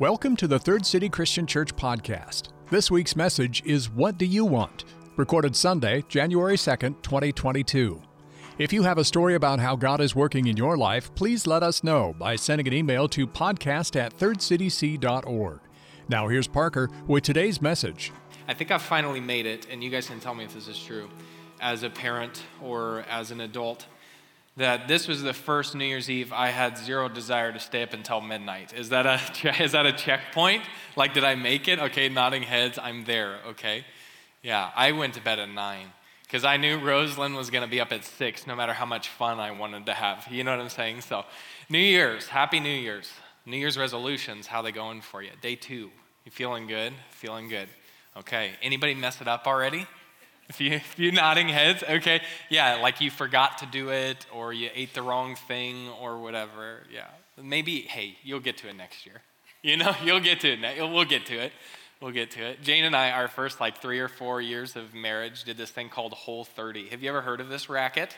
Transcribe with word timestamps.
Welcome 0.00 0.34
to 0.38 0.48
the 0.48 0.58
Third 0.58 0.84
City 0.84 1.08
Christian 1.08 1.46
Church 1.46 1.72
podcast. 1.76 2.48
This 2.68 2.90
week's 2.90 3.14
message 3.14 3.62
is 3.64 3.88
What 3.88 4.18
Do 4.18 4.26
You 4.26 4.44
Want? 4.44 4.86
Recorded 5.16 5.54
Sunday, 5.54 6.02
January 6.08 6.56
2nd, 6.56 7.00
2022. 7.02 8.02
If 8.58 8.72
you 8.72 8.82
have 8.82 8.98
a 8.98 9.04
story 9.04 9.36
about 9.36 9.60
how 9.60 9.76
God 9.76 10.00
is 10.00 10.16
working 10.16 10.48
in 10.48 10.56
your 10.56 10.76
life, 10.76 11.14
please 11.14 11.46
let 11.46 11.62
us 11.62 11.84
know 11.84 12.12
by 12.18 12.34
sending 12.34 12.66
an 12.66 12.72
email 12.72 13.08
to 13.10 13.24
podcast 13.24 13.94
at 13.94 14.18
thirdcityc.org. 14.18 15.60
Now 16.08 16.26
here's 16.26 16.48
Parker 16.48 16.90
with 17.06 17.22
today's 17.22 17.62
message. 17.62 18.10
I 18.48 18.54
think 18.54 18.72
I've 18.72 18.82
finally 18.82 19.20
made 19.20 19.46
it, 19.46 19.68
and 19.70 19.84
you 19.84 19.90
guys 19.90 20.08
can 20.08 20.18
tell 20.18 20.34
me 20.34 20.42
if 20.42 20.54
this 20.54 20.66
is 20.66 20.76
true, 20.76 21.08
as 21.60 21.84
a 21.84 21.88
parent 21.88 22.42
or 22.60 23.04
as 23.08 23.30
an 23.30 23.40
adult 23.40 23.86
that 24.56 24.86
this 24.86 25.08
was 25.08 25.22
the 25.22 25.32
first 25.32 25.74
New 25.74 25.84
Year's 25.84 26.08
Eve 26.08 26.32
I 26.32 26.48
had 26.48 26.78
zero 26.78 27.08
desire 27.08 27.52
to 27.52 27.58
stay 27.58 27.82
up 27.82 27.92
until 27.92 28.20
midnight. 28.20 28.72
Is 28.72 28.90
that 28.90 29.06
a 29.06 29.62
is 29.62 29.72
that 29.72 29.86
a 29.86 29.92
checkpoint? 29.92 30.62
Like, 30.96 31.14
did 31.14 31.24
I 31.24 31.34
make 31.34 31.68
it? 31.68 31.78
Okay, 31.78 32.08
nodding 32.08 32.42
heads. 32.42 32.78
I'm 32.78 33.04
there. 33.04 33.38
Okay, 33.48 33.84
yeah. 34.42 34.70
I 34.76 34.92
went 34.92 35.14
to 35.14 35.20
bed 35.20 35.38
at 35.38 35.48
nine 35.48 35.88
because 36.22 36.44
I 36.44 36.56
knew 36.56 36.78
Rosalind 36.78 37.36
was 37.36 37.50
to 37.50 37.66
be 37.66 37.80
up 37.80 37.92
at 37.92 38.04
six, 38.04 38.46
no 38.46 38.54
matter 38.54 38.72
how 38.72 38.86
much 38.86 39.08
fun 39.08 39.40
I 39.40 39.50
wanted 39.50 39.86
to 39.86 39.92
have. 39.92 40.26
You 40.30 40.44
know 40.44 40.52
what 40.52 40.60
I'm 40.60 40.68
saying? 40.68 41.02
So, 41.02 41.24
New 41.68 41.78
Year's, 41.78 42.28
Happy 42.28 42.60
New 42.60 42.68
Year's, 42.68 43.10
New 43.46 43.56
Year's 43.56 43.76
resolutions. 43.76 44.46
How 44.46 44.62
they 44.62 44.72
going 44.72 45.00
for 45.00 45.22
you? 45.22 45.30
Day 45.40 45.56
two. 45.56 45.90
You 46.24 46.30
feeling 46.30 46.66
good? 46.66 46.92
Feeling 47.10 47.48
good. 47.48 47.68
Okay. 48.16 48.52
Anybody 48.62 48.94
mess 48.94 49.20
it 49.20 49.28
up 49.28 49.46
already? 49.46 49.86
You, 50.58 50.72
if 50.72 50.98
you 50.98 51.12
nodding 51.12 51.48
heads, 51.48 51.82
okay. 51.82 52.20
Yeah, 52.48 52.76
like 52.76 53.00
you 53.00 53.10
forgot 53.10 53.58
to 53.58 53.66
do 53.66 53.90
it 53.90 54.26
or 54.32 54.52
you 54.52 54.70
ate 54.74 54.94
the 54.94 55.02
wrong 55.02 55.36
thing 55.36 55.88
or 56.00 56.18
whatever. 56.18 56.82
Yeah. 56.92 57.06
Maybe, 57.42 57.80
hey, 57.80 58.16
you'll 58.22 58.40
get 58.40 58.58
to 58.58 58.68
it 58.68 58.76
next 58.76 59.06
year. 59.06 59.22
You 59.64 59.78
know, 59.78 59.96
you'll 60.04 60.20
get 60.20 60.40
to 60.40 60.52
it. 60.52 60.78
We'll 60.78 61.06
get 61.06 61.24
to 61.24 61.38
it. 61.38 61.50
We'll 61.98 62.10
get 62.10 62.32
to 62.32 62.42
it. 62.44 62.60
Jane 62.60 62.84
and 62.84 62.94
I, 62.94 63.12
our 63.12 63.28
first 63.28 63.60
like 63.60 63.78
three 63.80 63.98
or 63.98 64.08
four 64.08 64.42
years 64.42 64.76
of 64.76 64.92
marriage, 64.92 65.44
did 65.44 65.56
this 65.56 65.70
thing 65.70 65.88
called 65.88 66.12
Whole 66.12 66.44
30. 66.44 66.88
Have 66.88 67.02
you 67.02 67.08
ever 67.08 67.22
heard 67.22 67.40
of 67.40 67.48
this 67.48 67.70
racket? 67.70 68.14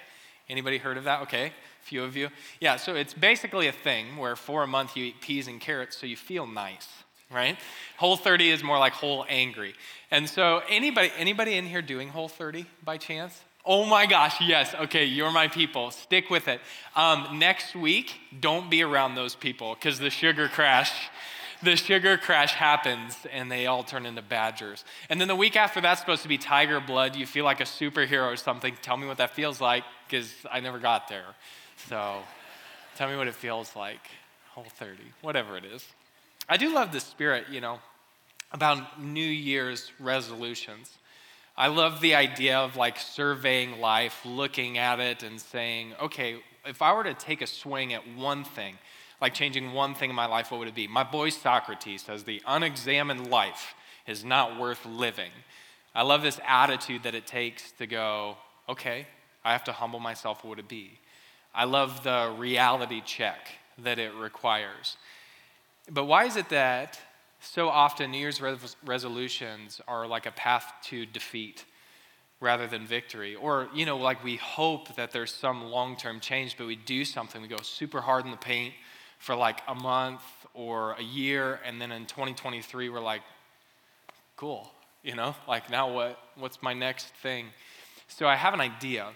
Anybody 0.48 0.78
heard 0.78 0.97
of 0.97 1.04
that? 1.04 1.22
Okay, 1.22 1.47
a 1.47 1.52
few 1.84 2.02
of 2.02 2.16
you. 2.16 2.30
Yeah, 2.58 2.74
so 2.74 2.97
it's 2.97 3.14
basically 3.14 3.69
a 3.69 3.72
thing 3.72 4.16
where 4.16 4.34
for 4.34 4.64
a 4.64 4.66
month 4.66 4.97
you 4.97 5.04
eat 5.04 5.20
peas 5.20 5.47
and 5.47 5.60
carrots 5.60 5.97
so 5.97 6.04
you 6.04 6.16
feel 6.16 6.48
nice 6.48 6.88
right? 7.32 7.58
Whole 7.96 8.16
30 8.16 8.50
is 8.50 8.62
more 8.62 8.78
like 8.78 8.92
whole 8.92 9.24
angry. 9.28 9.74
And 10.10 10.28
so 10.28 10.62
anybody 10.69 11.10
anybody 11.19 11.55
in 11.55 11.66
here 11.66 11.82
doing 11.82 12.08
whole 12.08 12.28
30 12.28 12.66
by 12.84 12.98
chance? 12.98 13.42
Oh 13.69 13.84
my 13.84 14.06
gosh, 14.06 14.41
yes. 14.41 14.74
Okay, 14.74 15.05
you're 15.05 15.32
my 15.32 15.48
people. 15.48 15.91
Stick 15.91 16.30
with 16.30 16.47
it. 16.47 16.60
Um, 16.94 17.41
next 17.41 17.74
week, 17.74 18.14
don't 18.38 18.70
be 18.70 18.82
around 18.82 19.16
those 19.16 19.34
people 19.34 19.74
because 19.74 19.98
the 19.98 20.08
sugar 20.08 20.47
crash, 20.47 20.92
the 21.64 21.74
sugar 21.74 22.16
crash 22.16 22.52
happens 22.52 23.16
and 23.32 23.50
they 23.50 23.66
all 23.66 23.82
turn 23.82 24.06
into 24.06 24.22
badgers. 24.22 24.84
And 25.10 25.20
then 25.20 25.27
the 25.27 25.34
week 25.34 25.56
after 25.56 25.80
that's 25.80 26.00
supposed 26.00 26.22
to 26.22 26.28
be 26.28 26.38
tiger 26.38 26.78
blood. 26.78 27.16
You 27.16 27.27
feel 27.27 27.44
like 27.44 27.60
a 27.60 27.64
superhero 27.64 28.32
or 28.32 28.36
something. 28.36 28.77
Tell 28.82 28.97
me 28.97 29.08
what 29.08 29.16
that 29.16 29.30
feels 29.30 29.60
like 29.60 29.82
because 30.08 30.32
I 30.48 30.60
never 30.60 30.78
got 30.78 31.08
there. 31.08 31.34
So 31.88 32.20
tell 32.94 33.08
me 33.10 33.16
what 33.16 33.27
it 33.27 33.34
feels 33.34 33.74
like. 33.74 34.10
Whole 34.50 34.64
30, 34.78 35.02
whatever 35.22 35.56
it 35.56 35.64
is. 35.64 35.84
I 36.48 36.56
do 36.56 36.72
love 36.72 36.92
the 36.92 37.00
spirit, 37.00 37.47
you 37.50 37.61
know, 37.61 37.80
about 38.52 39.02
New 39.02 39.20
Year's 39.20 39.92
resolutions. 39.98 40.97
I 41.56 41.69
love 41.69 42.00
the 42.00 42.14
idea 42.14 42.58
of 42.58 42.77
like 42.77 42.98
surveying 42.98 43.80
life, 43.80 44.20
looking 44.25 44.78
at 44.78 45.00
it 45.00 45.22
and 45.22 45.41
saying, 45.41 45.94
okay, 46.00 46.36
if 46.64 46.83
I 46.83 46.92
were 46.92 47.05
to 47.05 47.14
take 47.14 47.42
a 47.42 47.47
swing 47.47 47.94
at 47.94 48.03
one 48.16 48.44
thing, 48.44 48.78
like 49.20 49.34
changing 49.34 49.72
one 49.72 49.94
thing 49.94 50.11
in 50.11 50.16
my 50.16 50.27
life, 50.27 50.50
what 50.50 50.58
would 50.58 50.69
it 50.69 50.75
be? 50.75 50.86
My 50.86 51.03
boy 51.03 51.30
Socrates 51.30 52.03
says 52.03 52.25
the 52.25 52.42
unexamined 52.47 53.31
life 53.31 53.75
is 54.06 54.25
not 54.25 54.60
worth 54.60 54.84
living. 54.84 55.31
I 55.94 56.03
love 56.03 56.22
this 56.22 56.38
attitude 56.47 57.03
that 57.04 57.15
it 57.15 57.26
takes 57.26 57.72
to 57.72 57.87
go, 57.87 58.37
okay, 58.69 59.06
I 59.44 59.53
have 59.53 59.65
to 59.65 59.72
humble 59.72 60.00
myself. 60.00 60.44
What 60.44 60.50
would 60.50 60.59
it 60.59 60.69
be? 60.69 60.99
I 61.54 61.65
love 61.65 62.04
the 62.04 62.34
reality 62.37 63.00
check 63.04 63.49
that 63.78 63.99
it 63.99 64.12
requires. 64.15 64.97
But 65.91 66.04
why 66.04 66.24
is 66.24 66.36
it 66.36 66.48
that 66.48 66.98
so 67.41 67.69
often 67.69 68.10
New 68.10 68.19
Year's 68.19 68.41
res- 68.41 68.76
resolutions 68.84 69.80
are 69.86 70.06
like 70.06 70.26
a 70.26 70.32
path 70.32 70.72
to 70.84 71.06
defeat 71.06 71.64
rather 72.41 72.66
than 72.66 72.86
victory? 72.86 73.36
Or, 73.36 73.69
you 73.74 73.86
know, 73.86 73.96
like 73.96 74.25
we 74.25 74.36
hope 74.36 74.96
that 74.96 75.12
there's 75.12 75.32
some 75.32 75.64
long 75.64 75.96
term 75.96 76.19
change, 76.19 76.56
but 76.56 76.66
we 76.66 76.76
do 76.76 77.04
something, 77.04 77.41
we 77.41 77.48
go 77.48 77.58
super 77.62 78.00
hard 78.00 78.25
in 78.25 78.32
the 78.32 78.36
paint 78.36 78.75
for 79.19 79.34
like 79.34 79.60
a 79.69 79.75
month 79.75 80.22
or 80.54 80.92
a 80.94 81.02
year, 81.02 81.60
and 81.64 81.80
then 81.80 81.92
in 81.92 82.06
2023, 82.06 82.88
we're 82.88 83.00
like, 83.00 83.22
cool, 84.36 84.70
you 85.02 85.14
know, 85.14 85.34
like 85.48 85.70
now 85.70 85.91
what, 85.92 86.19
what's 86.36 86.62
my 86.62 86.75
next 86.75 87.06
thing? 87.22 87.46
So 88.08 88.26
I 88.26 88.36
have 88.36 88.54
an 88.54 88.60
idea, 88.60 89.08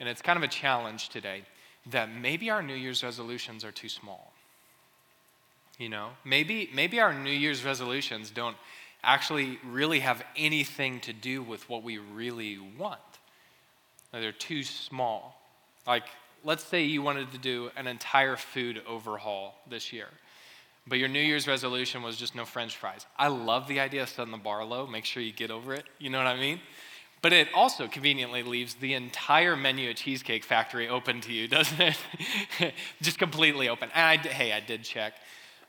and 0.00 0.08
it's 0.08 0.22
kind 0.22 0.36
of 0.36 0.42
a 0.42 0.48
challenge 0.48 1.08
today, 1.08 1.42
that 1.90 2.10
maybe 2.10 2.50
our 2.50 2.62
New 2.62 2.74
Year's 2.74 3.04
resolutions 3.04 3.64
are 3.64 3.72
too 3.72 3.88
small. 3.88 4.32
You 5.78 5.88
know, 5.88 6.10
maybe, 6.24 6.68
maybe 6.74 6.98
our 7.00 7.14
New 7.14 7.30
Year's 7.30 7.64
resolutions 7.64 8.30
don't 8.30 8.56
actually 9.04 9.60
really 9.64 10.00
have 10.00 10.24
anything 10.36 10.98
to 11.00 11.12
do 11.12 11.40
with 11.40 11.68
what 11.68 11.84
we 11.84 11.98
really 11.98 12.58
want. 12.76 13.00
They're 14.12 14.32
too 14.32 14.64
small. 14.64 15.40
Like, 15.86 16.04
let's 16.42 16.64
say 16.64 16.82
you 16.82 17.00
wanted 17.00 17.30
to 17.32 17.38
do 17.38 17.70
an 17.76 17.86
entire 17.86 18.36
food 18.36 18.82
overhaul 18.88 19.54
this 19.70 19.92
year, 19.92 20.08
but 20.86 20.98
your 20.98 21.08
New 21.08 21.20
Year's 21.20 21.46
resolution 21.46 22.02
was 22.02 22.16
just 22.16 22.34
no 22.34 22.44
french 22.44 22.76
fries. 22.76 23.06
I 23.16 23.28
love 23.28 23.68
the 23.68 23.78
idea 23.78 24.02
of 24.02 24.08
setting 24.08 24.32
the 24.32 24.38
bar 24.38 24.64
low. 24.64 24.86
Make 24.86 25.04
sure 25.04 25.22
you 25.22 25.32
get 25.32 25.50
over 25.50 25.74
it. 25.74 25.84
You 25.98 26.10
know 26.10 26.18
what 26.18 26.26
I 26.26 26.36
mean? 26.36 26.60
But 27.22 27.32
it 27.32 27.48
also 27.54 27.86
conveniently 27.88 28.42
leaves 28.42 28.74
the 28.74 28.94
entire 28.94 29.56
menu 29.56 29.90
at 29.90 29.96
Cheesecake 29.96 30.44
Factory 30.44 30.88
open 30.88 31.20
to 31.22 31.32
you, 31.32 31.46
doesn't 31.48 31.80
it? 31.80 31.96
just 33.02 33.18
completely 33.18 33.68
open. 33.68 33.90
And 33.94 34.20
I, 34.20 34.28
hey, 34.28 34.52
I 34.52 34.60
did 34.60 34.82
check. 34.82 35.14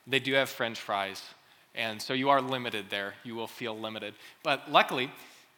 They 0.10 0.20
do 0.20 0.34
have 0.34 0.50
french 0.50 0.80
fries, 0.80 1.22
and 1.76 2.02
so 2.02 2.14
you 2.14 2.30
are 2.30 2.42
limited 2.42 2.86
there. 2.90 3.14
You 3.24 3.36
will 3.36 3.48
feel 3.48 3.78
limited. 3.78 4.16
But 4.44 4.72
luckily, 4.72 5.12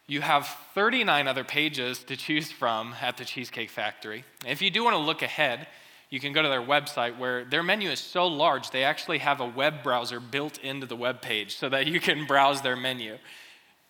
you 0.06 0.20
have 0.20 0.46
39 0.74 1.26
other 1.26 1.44
pages 1.44 2.00
to 2.04 2.16
choose 2.16 2.52
from 2.52 2.94
at 3.00 3.16
the 3.16 3.24
Cheesecake 3.24 3.70
Factory. 3.70 4.24
If 4.46 4.60
you 4.60 4.70
do 4.70 4.84
want 4.84 4.94
to 4.94 5.00
look 5.00 5.22
ahead, 5.22 5.68
you 6.10 6.20
can 6.20 6.34
go 6.34 6.42
to 6.42 6.48
their 6.48 6.62
website 6.62 7.16
where 7.16 7.44
their 7.44 7.62
menu 7.62 7.88
is 7.88 7.98
so 7.98 8.26
large, 8.26 8.70
they 8.70 8.84
actually 8.84 9.18
have 9.18 9.40
a 9.40 9.46
web 9.46 9.82
browser 9.82 10.20
built 10.20 10.58
into 10.58 10.86
the 10.86 10.96
web 10.96 11.22
page 11.22 11.56
so 11.56 11.70
that 11.70 11.86
you 11.86 12.00
can 12.00 12.26
browse 12.28 12.60
their 12.60 12.76
menu. 12.76 13.16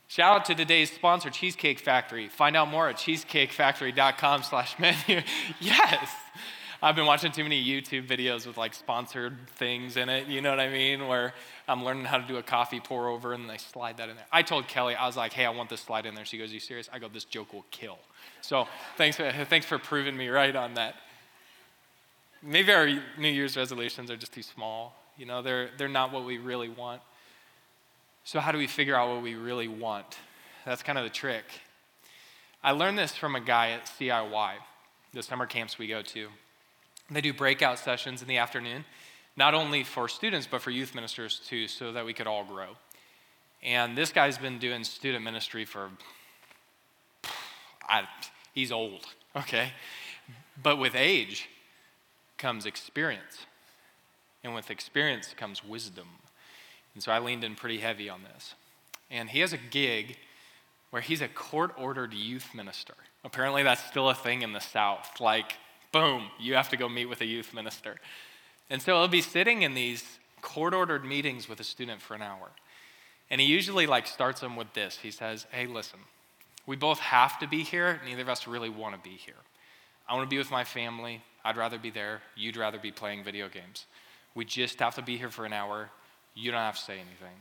Shout 0.07 0.37
out 0.37 0.45
to 0.45 0.55
today's 0.55 0.93
sponsor, 0.93 1.31
Cheesecake 1.31 1.81
Factory. 1.81 2.29
Find 2.29 2.55
out 2.55 2.69
more 2.69 2.89
at 2.89 2.97
cheesecakefactory.com 2.97 4.43
slash 4.43 4.79
menu. 4.79 5.23
yes. 5.61 6.11
I've 6.85 6.97
been 6.97 7.07
watching 7.07 7.31
too 7.31 7.45
many 7.45 7.65
YouTube 7.65 8.09
videos 8.09 8.45
with 8.45 8.57
like 8.57 8.75
sponsored 8.75 9.37
things 9.51 9.97
in 9.97 10.09
it, 10.09 10.27
you 10.27 10.41
know 10.41 10.51
what 10.51 10.59
I 10.59 10.69
mean? 10.69 11.07
Where 11.07 11.33
I'm 11.69 11.85
learning 11.85 12.07
how 12.07 12.19
to 12.19 12.27
do 12.27 12.39
a 12.39 12.43
coffee 12.43 12.81
pour 12.81 13.09
over 13.09 13.33
and 13.33 13.49
they 13.49 13.59
slide 13.59 13.99
that 13.99 14.09
in 14.09 14.17
there. 14.17 14.27
I 14.33 14.43
told 14.43 14.67
Kelly, 14.67 14.97
I 14.97 15.07
was 15.07 15.17
like, 15.17 15.33
hey, 15.33 15.45
I 15.45 15.51
want 15.51 15.71
this 15.71 15.81
slide 15.81 16.07
in 16.07 16.17
there. 16.17 16.25
She 16.25 16.39
goes, 16.39 16.51
Are 16.51 16.55
you 16.55 16.61
serious? 16.61 16.91
I 16.93 16.99
go, 16.99 17.09
This 17.09 17.25
joke 17.25 17.53
will 17.53 17.65
kill. 17.71 17.99
So 18.41 18.67
thanks 18.97 19.17
for, 19.17 19.31
thanks 19.49 19.65
for 19.65 19.79
proving 19.79 20.17
me 20.17 20.27
right 20.29 20.57
on 20.57 20.75
that. 20.75 20.97
Maybe 22.43 22.73
our 22.73 22.89
New 23.17 23.29
Year's 23.29 23.57
resolutions 23.57 24.11
are 24.11 24.17
just 24.17 24.35
too 24.35 24.43
small. 24.43 24.97
You 25.17 25.27
know, 25.27 25.41
they're, 25.41 25.71
they're 25.79 25.87
not 25.87 26.13
what 26.13 26.25
we 26.25 26.39
really 26.39 26.69
want. 26.69 27.01
So, 28.25 28.41
how 28.41 28.51
do 28.51 28.59
we 28.59 28.67
figure 28.67 28.97
out 28.97 29.09
what 29.09 29.23
we 29.23 29.35
really 29.35 29.69
want? 29.69 30.19
That's 30.65 30.83
kind 30.83 30.99
of 30.99 31.05
the 31.05 31.11
trick. 31.11 31.45
I 32.63 32.71
learned 32.73 32.99
this 32.99 33.17
from 33.17 33.35
a 33.37 33.41
guy 33.41 33.71
at 33.71 33.87
CIY, 33.87 34.55
the 35.13 35.23
summer 35.23 35.47
camps 35.47 35.79
we 35.79 35.87
go 35.89 36.03
to. 36.03 36.29
They 37.13 37.21
do 37.21 37.33
breakout 37.33 37.79
sessions 37.79 38.23
in 38.23 38.29
the 38.29 38.39
afternoon, 38.39 38.85
not 39.37 39.55
only 39.55 39.85
for 39.85 40.09
students, 40.09 40.47
but 40.51 40.63
for 40.63 40.71
youth 40.71 40.95
ministers 40.95 41.41
too, 41.47 41.69
so 41.69 41.93
that 41.93 42.05
we 42.05 42.15
could 42.15 42.27
all 42.27 42.45
grow. 42.45 42.77
And 43.63 43.97
this 43.97 44.13
guy's 44.13 44.39
been 44.39 44.59
doing 44.59 44.83
student 44.85 45.23
ministry 45.23 45.65
for, 45.65 45.91
I, 47.89 48.05
he's 48.55 48.73
old, 48.73 49.07
okay? 49.37 49.73
But 50.61 50.79
with 50.79 50.95
age 50.95 51.49
comes 52.39 52.67
experience. 52.67 53.47
And 54.45 54.55
with 54.55 54.71
experience 54.71 55.35
comes 55.37 55.65
wisdom. 55.65 56.09
And 56.95 57.03
so 57.03 57.13
I 57.13 57.21
leaned 57.21 57.45
in 57.45 57.55
pretty 57.55 57.79
heavy 57.79 58.09
on 58.09 58.23
this. 58.23 58.55
And 59.11 59.31
he 59.31 59.41
has 59.41 59.53
a 59.53 59.59
gig 59.59 60.17
where 60.91 61.03
he's 61.03 61.23
a 61.23 61.29
court 61.29 61.73
ordered 61.79 62.13
youth 62.13 62.55
minister. 62.55 62.95
Apparently, 63.25 63.63
that's 63.63 63.85
still 63.85 64.11
a 64.11 64.15
thing 64.15 64.43
in 64.43 64.53
the 64.53 64.61
South. 64.61 65.21
Like, 65.21 65.55
boom, 65.93 66.31
you 66.41 66.55
have 66.55 66.69
to 66.71 66.77
go 66.77 66.89
meet 66.89 67.07
with 67.07 67.21
a 67.21 67.27
youth 67.27 67.55
minister. 67.55 67.97
And 68.71 68.81
so 68.81 68.97
I'll 68.97 69.09
be 69.09 69.21
sitting 69.21 69.63
in 69.63 69.75
these 69.75 70.19
court 70.41 70.75
ordered 70.75 71.05
meetings 71.05 71.49
with 71.49 71.61
a 71.61 71.65
student 71.65 72.01
for 72.01 72.15
an 72.15 72.23
hour. 72.23 72.51
And 73.31 73.41
he 73.41 73.47
usually 73.47 73.87
like 73.87 74.07
starts 74.07 74.41
them 74.41 74.57
with 74.57 74.73
this. 74.75 74.99
He 74.99 75.11
says, 75.11 75.47
"Hey, 75.51 75.67
listen. 75.67 76.01
We 76.67 76.77
both 76.77 77.01
have 77.01 77.39
to 77.41 77.47
be 77.47 77.63
here. 77.63 78.01
Neither 78.05 78.23
of 78.23 78.29
us 78.29 78.47
really 78.47 78.69
want 78.69 78.95
to 78.95 79.01
be 79.09 79.17
here. 79.17 79.35
I 80.09 80.15
want 80.15 80.29
to 80.29 80.31
be 80.35 80.39
with 80.39 80.51
my 80.51 80.65
family. 80.65 81.23
I'd 81.45 81.57
rather 81.57 81.79
be 81.79 81.91
there. 81.91 82.23
You'd 82.37 82.57
rather 82.57 82.79
be 82.79 82.93
playing 82.93 83.25
video 83.25 83.49
games. 83.49 83.87
We 84.35 84.45
just 84.45 84.79
have 84.79 84.95
to 84.95 85.03
be 85.03 85.17
here 85.17 85.31
for 85.31 85.45
an 85.45 85.53
hour. 85.53 85.91
You 86.35 86.51
don't 86.51 86.61
have 86.61 86.77
to 86.77 86.83
say 86.83 86.95
anything. 86.95 87.37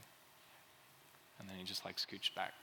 And 1.40 1.48
then 1.48 1.58
he 1.58 1.64
just 1.64 1.86
like 1.86 1.98
scooched 1.98 2.36
back. 2.36 2.54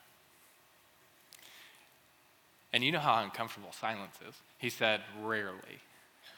And 2.73 2.85
you 2.85 2.93
know 2.93 2.99
how 2.99 3.23
uncomfortable 3.23 3.73
silence 3.73 4.17
is. 4.29 4.35
He 4.59 4.69
said, 4.71 5.01
rarely. 5.23 5.81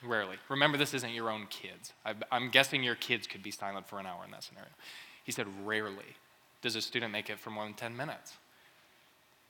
Rarely. 0.03 0.37
Remember, 0.49 0.79
this 0.79 0.95
isn't 0.95 1.13
your 1.13 1.31
own 1.31 1.47
kids. 1.51 1.93
I'm 2.31 2.51
guessing 2.51 2.83
your 2.83 2.95
kids 2.95 3.27
could 3.27 3.43
be 3.43 3.51
silent 3.51 3.89
for 3.89 3.99
an 3.99 4.07
hour 4.07 4.25
in 4.25 4.31
that 4.31 4.45
scenario. 4.45 4.71
He 5.25 5.33
said, 5.33 5.47
rarely 5.65 6.17
does 6.63 6.77
a 6.77 6.83
student 6.83 7.13
make 7.13 7.31
it 7.31 7.39
for 7.39 7.51
more 7.51 7.65
than 7.65 7.75
10 7.75 7.97
minutes. 7.97 8.35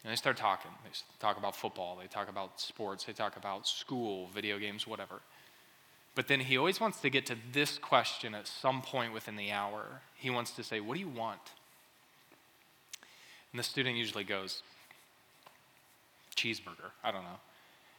And 0.04 0.10
they 0.10 0.16
start 0.16 0.36
talking. 0.36 0.70
They 0.84 0.90
talk 1.18 1.36
about 1.36 1.54
football, 1.54 1.98
they 2.00 2.06
talk 2.06 2.28
about 2.28 2.60
sports, 2.60 3.04
they 3.04 3.12
talk 3.12 3.36
about 3.36 3.66
school, 3.66 4.28
video 4.32 4.58
games, 4.58 4.86
whatever. 4.86 5.20
But 6.14 6.26
then 6.28 6.40
he 6.40 6.56
always 6.56 6.80
wants 6.80 7.00
to 7.00 7.10
get 7.10 7.26
to 7.26 7.36
this 7.52 7.78
question 7.78 8.34
at 8.34 8.46
some 8.46 8.82
point 8.82 9.12
within 9.12 9.36
the 9.36 9.52
hour. 9.52 10.00
He 10.16 10.30
wants 10.30 10.50
to 10.52 10.64
say, 10.64 10.80
What 10.80 10.94
do 10.94 11.00
you 11.00 11.08
want? 11.08 11.40
And 13.52 13.58
the 13.58 13.62
student 13.62 13.96
usually 13.96 14.24
goes, 14.24 14.62
Cheeseburger. 16.40 16.90
I 17.04 17.10
don't 17.10 17.22
know. 17.22 17.38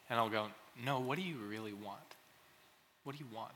And 0.09 0.19
I'll 0.19 0.29
go, 0.29 0.47
No, 0.83 0.99
what 0.99 1.17
do 1.17 1.23
you 1.23 1.37
really 1.47 1.73
want? 1.73 1.99
What 3.03 3.17
do 3.17 3.23
you 3.23 3.29
want? 3.35 3.51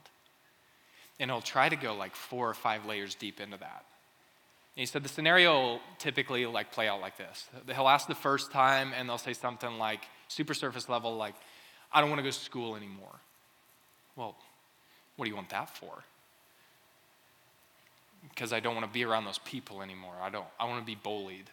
And 1.19 1.31
he'll 1.31 1.41
try 1.41 1.69
to 1.69 1.75
go 1.75 1.95
like 1.95 2.15
four 2.15 2.49
or 2.49 2.53
five 2.53 2.85
layers 2.85 3.15
deep 3.15 3.39
into 3.39 3.57
that. 3.57 3.85
And 4.75 4.81
he 4.81 4.85
said 4.85 5.03
the 5.03 5.09
scenario 5.09 5.53
will 5.53 5.79
typically 5.99 6.45
like 6.45 6.71
play 6.71 6.87
out 6.87 6.99
like 6.99 7.17
this. 7.17 7.47
He'll 7.73 7.87
ask 7.87 8.07
the 8.07 8.15
first 8.15 8.51
time 8.51 8.91
and 8.95 9.07
they'll 9.07 9.17
say 9.17 9.33
something 9.33 9.77
like 9.77 10.01
super 10.27 10.53
surface 10.53 10.89
level, 10.89 11.15
like, 11.15 11.35
I 11.93 12.01
don't 12.01 12.09
want 12.09 12.19
to 12.19 12.23
go 12.23 12.29
to 12.29 12.37
school 12.37 12.75
anymore. 12.75 13.15
Well, 14.17 14.35
what 15.15 15.25
do 15.25 15.29
you 15.29 15.35
want 15.35 15.49
that 15.49 15.69
for? 15.69 16.03
Because 18.29 18.51
I 18.51 18.59
don't 18.59 18.75
want 18.75 18.85
to 18.85 18.91
be 18.91 19.05
around 19.05 19.23
those 19.23 19.37
people 19.39 19.81
anymore. 19.81 20.15
I 20.21 20.29
don't 20.29 20.45
I 20.59 20.65
want 20.65 20.81
to 20.81 20.85
be 20.85 20.95
bullied. 20.95 21.49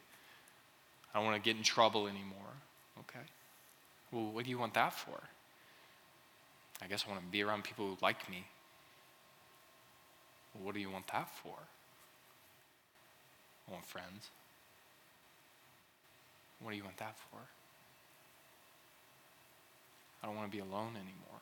I 1.14 1.18
don't 1.18 1.26
want 1.26 1.42
to 1.42 1.48
get 1.48 1.56
in 1.56 1.62
trouble 1.62 2.08
anymore. 2.08 2.52
Okay. 3.08 3.24
Well, 4.10 4.30
what 4.32 4.44
do 4.44 4.50
you 4.50 4.58
want 4.58 4.74
that 4.74 4.92
for? 4.92 5.20
I 6.82 6.86
guess 6.86 7.04
I 7.06 7.10
want 7.10 7.22
to 7.22 7.30
be 7.30 7.42
around 7.42 7.64
people 7.64 7.86
who 7.86 7.96
like 8.02 8.28
me. 8.28 8.44
Well, 10.54 10.64
what 10.64 10.74
do 10.74 10.80
you 10.80 10.90
want 10.90 11.06
that 11.12 11.28
for? 11.42 11.56
I 13.68 13.72
want 13.72 13.86
friends. 13.86 14.30
What 16.60 16.72
do 16.72 16.76
you 16.76 16.84
want 16.84 16.98
that 16.98 17.16
for? 17.30 17.38
I 20.22 20.26
don't 20.26 20.36
want 20.36 20.50
to 20.50 20.56
be 20.56 20.62
alone 20.62 20.92
anymore. 20.94 21.40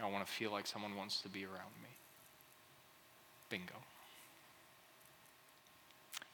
I 0.00 0.10
want 0.10 0.26
to 0.26 0.32
feel 0.32 0.50
like 0.50 0.66
someone 0.66 0.96
wants 0.96 1.20
to 1.22 1.28
be 1.28 1.44
around 1.44 1.74
me. 1.82 1.88
Bingo. 3.48 3.74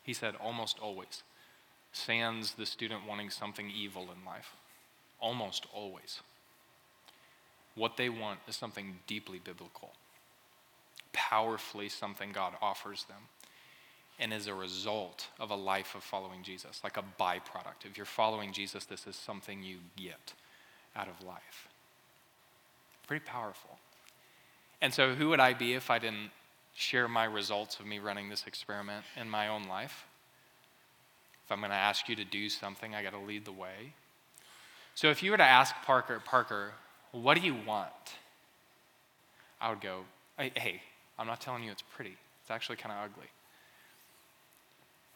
He 0.03 0.13
said, 0.13 0.35
almost 0.37 0.79
always. 0.81 1.23
Sans 1.93 2.55
the 2.55 2.67
student 2.67 3.07
wanting 3.07 3.31
something 3.31 3.71
evil 3.71 4.03
in 4.03 4.25
life. 4.25 4.55
Almost 5.21 5.67
always. 5.73 6.21
What 7.75 7.97
they 7.97 8.09
want 8.09 8.41
is 8.49 8.57
something 8.57 8.99
deeply 9.07 9.41
biblical, 9.43 9.91
powerfully 11.13 11.89
something 11.89 12.33
God 12.33 12.55
offers 12.61 13.05
them, 13.05 13.29
and 14.19 14.33
is 14.33 14.47
a 14.47 14.55
result 14.55 15.29
of 15.39 15.51
a 15.51 15.57
life 15.57 15.95
of 15.95 16.03
following 16.03 16.43
Jesus, 16.43 16.81
like 16.85 16.97
a 16.97 17.05
byproduct. 17.19 17.85
If 17.85 17.97
you're 17.97 18.07
following 18.07 18.53
Jesus, 18.53 18.85
this 18.85 19.07
is 19.07 19.17
something 19.17 19.63
you 19.63 19.79
get 19.97 20.35
out 20.95 21.09
of 21.09 21.27
life. 21.27 21.69
Pretty 23.07 23.25
powerful. 23.25 23.79
And 24.83 24.93
so, 24.93 25.15
who 25.15 25.31
would 25.31 25.41
I 25.41 25.55
be 25.55 25.75
if 25.75 25.91
I 25.91 25.99
didn't 25.99 26.31
share 26.75 27.09
my 27.09 27.25
results 27.25 27.81
of 27.81 27.87
me 27.87 27.99
running 27.99 28.29
this 28.29 28.47
experiment 28.47 29.05
in 29.17 29.29
my 29.29 29.49
own 29.49 29.65
life? 29.65 30.07
If 31.51 31.55
I'm 31.55 31.59
going 31.59 31.71
to 31.71 31.77
ask 31.77 32.09
you 32.09 32.15
to 32.15 32.25
do 32.25 32.49
something, 32.49 32.95
I 32.95 33.03
got 33.03 33.11
to 33.11 33.19
lead 33.19 33.45
the 33.45 33.51
way. 33.51 33.93
So, 34.95 35.11
if 35.11 35.21
you 35.21 35.33
were 35.33 35.37
to 35.37 35.43
ask 35.43 35.75
Parker, 35.85 36.23
Parker, 36.25 36.75
what 37.11 37.37
do 37.37 37.45
you 37.45 37.57
want? 37.67 37.91
I 39.61 39.71
would 39.71 39.81
go, 39.81 40.03
hey, 40.39 40.81
I'm 41.19 41.27
not 41.27 41.41
telling 41.41 41.65
you 41.65 41.73
it's 41.73 41.83
pretty. 41.83 42.17
It's 42.43 42.53
actually 42.53 42.77
kind 42.77 42.95
of 42.95 43.05
ugly. 43.05 43.27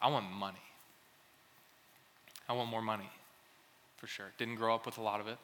I 0.01 0.09
want 0.09 0.29
money. 0.29 0.59
I 2.49 2.53
want 2.53 2.69
more 2.69 2.81
money, 2.81 3.09
for 3.95 4.07
sure. 4.07 4.33
Didn't 4.37 4.55
grow 4.55 4.75
up 4.75 4.85
with 4.85 4.97
a 4.97 5.01
lot 5.01 5.21
of 5.21 5.29
it. 5.29 5.37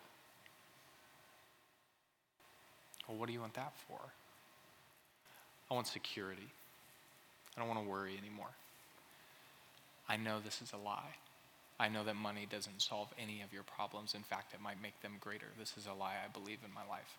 Well, 3.08 3.18
what 3.18 3.28
do 3.28 3.34
you 3.34 3.40
want 3.40 3.54
that 3.54 3.72
for? 3.88 4.00
I 5.70 5.74
want 5.74 5.88
security. 5.88 6.50
I 7.56 7.62
don't 7.62 7.70
want 7.70 7.82
to 7.82 7.90
worry 7.90 8.18
anymore. 8.18 8.50
I 10.08 10.18
know 10.18 10.40
this 10.40 10.62
is 10.62 10.74
a 10.74 10.78
lie. 10.78 11.16
I 11.80 11.88
know 11.90 12.04
that 12.04 12.16
money 12.16 12.48
doesn't 12.50 12.82
solve 12.82 13.08
any 13.18 13.42
of 13.42 13.52
your 13.52 13.64
problems. 13.64 14.14
In 14.14 14.22
fact, 14.22 14.54
it 14.54 14.62
might 14.62 14.82
make 14.82 15.02
them 15.02 15.14
greater. 15.20 15.48
This 15.58 15.74
is 15.78 15.88
a 15.88 15.94
lie 15.94 16.16
I 16.24 16.28
believe 16.32 16.60
in 16.64 16.74
my 16.74 16.88
life. 16.88 17.18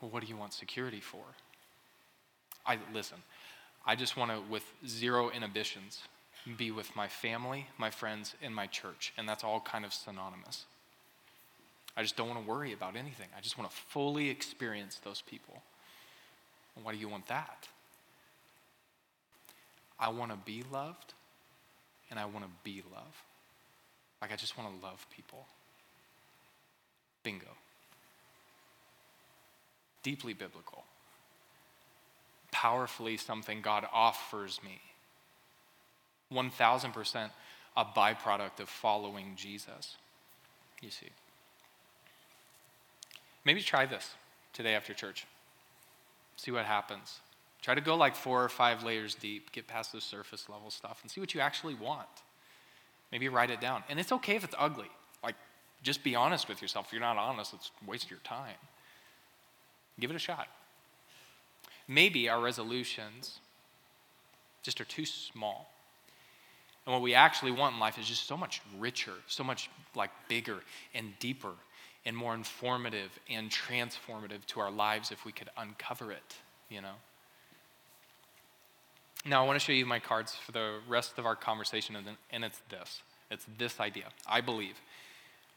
Well, 0.00 0.10
what 0.10 0.22
do 0.22 0.28
you 0.28 0.36
want 0.36 0.54
security 0.54 1.00
for? 1.00 1.24
I 2.64 2.78
listen. 2.94 3.18
I 3.86 3.96
just 3.96 4.16
want 4.16 4.30
to, 4.30 4.40
with 4.50 4.64
zero 4.86 5.30
inhibitions, 5.30 6.02
be 6.56 6.70
with 6.70 6.94
my 6.94 7.08
family, 7.08 7.66
my 7.76 7.90
friends, 7.90 8.34
and 8.42 8.54
my 8.54 8.66
church, 8.66 9.12
and 9.18 9.28
that's 9.28 9.44
all 9.44 9.60
kind 9.60 9.84
of 9.84 9.92
synonymous. 9.92 10.64
I 11.96 12.02
just 12.02 12.16
don't 12.16 12.28
want 12.28 12.40
to 12.40 12.48
worry 12.48 12.72
about 12.72 12.96
anything. 12.96 13.26
I 13.36 13.40
just 13.40 13.58
want 13.58 13.70
to 13.70 13.76
fully 13.76 14.30
experience 14.30 15.00
those 15.02 15.20
people. 15.20 15.62
why 16.82 16.92
do 16.92 16.98
you 16.98 17.08
want 17.08 17.26
that? 17.26 17.68
I 20.00 20.10
want 20.10 20.30
to 20.30 20.38
be 20.44 20.62
loved 20.70 21.14
and 22.10 22.18
I 22.18 22.24
want 22.24 22.44
to 22.44 22.50
be 22.64 22.82
love. 22.92 23.22
Like, 24.20 24.32
I 24.32 24.36
just 24.36 24.58
want 24.58 24.70
to 24.70 24.86
love 24.86 25.06
people. 25.14 25.46
Bingo. 27.22 27.46
Deeply 30.02 30.32
biblical. 30.32 30.84
Powerfully 32.50 33.16
something 33.16 33.60
God 33.60 33.86
offers 33.92 34.60
me. 34.64 34.80
1000% 36.32 37.30
a 37.76 37.84
byproduct 37.84 38.60
of 38.60 38.68
following 38.68 39.34
Jesus. 39.36 39.96
You 40.80 40.90
see. 40.90 41.08
Maybe 43.44 43.62
try 43.62 43.86
this 43.86 44.14
today 44.52 44.74
after 44.74 44.92
church. 44.94 45.26
See 46.36 46.50
what 46.50 46.64
happens. 46.64 47.20
Try 47.62 47.74
to 47.74 47.80
go 47.80 47.96
like 47.96 48.14
four 48.14 48.42
or 48.42 48.48
five 48.48 48.84
layers 48.84 49.14
deep, 49.14 49.52
get 49.52 49.66
past 49.66 49.92
the 49.92 50.00
surface 50.00 50.48
level 50.48 50.70
stuff, 50.70 51.00
and 51.02 51.10
see 51.10 51.20
what 51.20 51.34
you 51.34 51.40
actually 51.40 51.74
want. 51.74 52.06
Maybe 53.10 53.28
write 53.28 53.50
it 53.50 53.60
down. 53.60 53.82
And 53.88 53.98
it's 53.98 54.12
okay 54.12 54.36
if 54.36 54.44
it's 54.44 54.54
ugly. 54.58 54.90
Like, 55.22 55.34
just 55.82 56.04
be 56.04 56.14
honest 56.14 56.48
with 56.48 56.62
yourself. 56.62 56.86
If 56.86 56.92
you're 56.92 57.00
not 57.00 57.16
honest, 57.16 57.54
it's 57.54 57.70
waste 57.86 58.10
your 58.10 58.20
time. 58.20 58.54
Give 59.98 60.10
it 60.10 60.16
a 60.16 60.20
shot. 60.20 60.46
Maybe 61.88 62.28
our 62.28 62.40
resolutions 62.40 63.40
just 64.62 64.80
are 64.80 64.84
too 64.84 65.06
small. 65.06 65.70
And 66.86 66.92
what 66.92 67.02
we 67.02 67.14
actually 67.14 67.52
want 67.52 67.74
in 67.74 67.80
life 67.80 67.98
is 67.98 68.06
just 68.06 68.26
so 68.26 68.36
much 68.36 68.60
richer, 68.78 69.12
so 69.26 69.42
much 69.42 69.68
like 69.94 70.10
bigger 70.28 70.58
and 70.94 71.12
deeper 71.18 71.52
and 72.04 72.16
more 72.16 72.34
informative 72.34 73.18
and 73.30 73.50
transformative 73.50 74.44
to 74.46 74.60
our 74.60 74.70
lives 74.70 75.10
if 75.10 75.24
we 75.24 75.32
could 75.32 75.48
uncover 75.56 76.12
it, 76.12 76.36
you 76.70 76.80
know? 76.80 76.94
Now, 79.28 79.44
I 79.44 79.46
want 79.46 79.60
to 79.60 79.64
show 79.64 79.72
you 79.72 79.84
my 79.84 79.98
cards 79.98 80.34
for 80.34 80.52
the 80.52 80.76
rest 80.88 81.18
of 81.18 81.26
our 81.26 81.36
conversation, 81.36 81.96
and 82.30 82.44
it's 82.44 82.62
this 82.70 83.02
it's 83.30 83.44
this 83.58 83.78
idea. 83.78 84.04
I 84.26 84.40
believe 84.40 84.80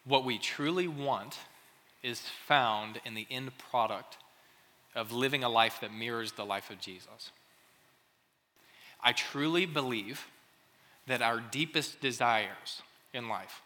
what 0.03 0.25
we 0.25 0.37
truly 0.37 0.89
want 0.89 1.37
is 2.03 2.19
found 2.19 2.99
in 3.05 3.13
the 3.13 3.25
end 3.31 3.57
product 3.57 4.17
of 4.93 5.13
living 5.13 5.43
a 5.43 5.49
life 5.49 5.79
that 5.79 5.93
mirrors 5.93 6.33
the 6.33 6.43
life 6.43 6.69
of 6.69 6.79
Jesus. 6.79 7.31
I 9.01 9.13
truly 9.13 9.65
believe 9.65 10.27
that 11.07 11.21
our 11.21 11.39
deepest 11.39 12.01
desires 12.01 12.81
in 13.13 13.29
life 13.29 13.61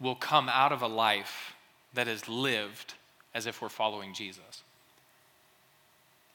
will 0.00 0.16
come 0.16 0.48
out 0.48 0.72
of 0.72 0.82
a 0.82 0.88
life 0.88 1.54
that 1.92 2.08
is 2.08 2.28
lived 2.28 2.94
as 3.32 3.46
if 3.46 3.62
we're 3.62 3.68
following 3.68 4.12
Jesus. 4.12 4.64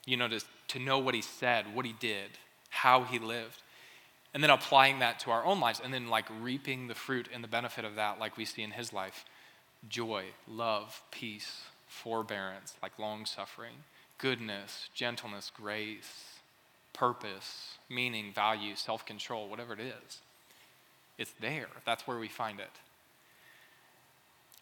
You 0.06 0.16
know, 0.16 0.30
to, 0.30 0.40
to 0.70 0.80
know 0.80 0.98
what 0.98 1.14
he 1.14 1.22
said, 1.22 1.76
what 1.76 1.86
he 1.86 1.94
did, 2.00 2.30
how 2.70 3.04
he 3.04 3.20
lived, 3.20 3.62
and 4.34 4.44
then 4.44 4.50
applying 4.50 5.00
that 5.00 5.20
to 5.22 5.32
our 5.32 5.46
own 5.46 5.60
lives, 5.60 5.82
and 5.84 5.94
then 5.94 6.08
like 6.08 6.26
reaping 6.42 6.88
the 6.88 6.96
fruit 6.96 7.28
and 7.34 7.44
the 7.44 7.48
benefit 7.48 7.86
of 7.86 7.96
that, 7.96 8.20
like 8.20 8.38
we 8.38 8.46
see 8.46 8.62
in 8.62 8.72
his 8.72 8.94
life 8.94 9.26
joy, 9.88 10.26
love, 10.48 11.02
peace, 11.12 11.64
forbearance, 11.88 12.76
like 12.82 12.98
long 13.00 13.26
suffering, 13.26 13.76
goodness, 14.18 14.90
gentleness, 14.94 15.52
grace, 15.56 16.40
purpose, 16.94 17.78
meaning, 17.90 18.34
value, 18.34 18.76
self 18.76 19.06
control, 19.06 19.48
whatever 19.50 19.74
it 19.74 19.80
is. 19.80 20.20
It's 21.18 21.34
there. 21.40 21.68
That's 21.86 22.08
where 22.08 22.20
we 22.20 22.28
find 22.28 22.60
it. 22.60 22.70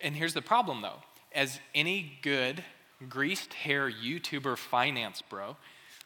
And 0.01 0.15
here's 0.15 0.33
the 0.33 0.41
problem, 0.41 0.81
though. 0.81 1.01
As 1.33 1.59
any 1.75 2.19
good 2.21 2.63
greased 3.09 3.53
hair 3.53 3.91
YouTuber 3.91 4.57
finance 4.57 5.21
bro 5.21 5.55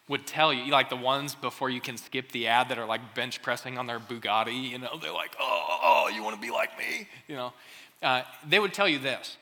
would 0.08 0.28
tell 0.28 0.52
you, 0.54 0.72
like 0.72 0.90
the 0.90 0.96
ones 0.96 1.36
before 1.36 1.70
you 1.70 1.80
can 1.80 1.98
skip 1.98 2.32
the 2.32 2.48
ad 2.48 2.70
that 2.70 2.78
are 2.78 2.86
like 2.86 3.16
bench 3.16 3.42
pressing 3.42 3.78
on 3.78 3.88
their 3.88 4.00
Bugatti, 4.00 4.70
you 4.72 4.78
know, 4.78 4.98
they're 5.02 5.14
like, 5.14 5.36
oh, 5.40 5.80
oh 5.84 6.12
you 6.14 6.24
want 6.24 6.36
to 6.36 6.42
be 6.42 6.52
like 6.52 6.78
me, 6.78 7.08
you 7.28 7.36
know. 7.36 7.54
Uh, 8.04 8.24
they 8.48 8.60
would 8.60 8.74
tell 8.74 8.88
you 8.88 9.00
this 9.00 9.38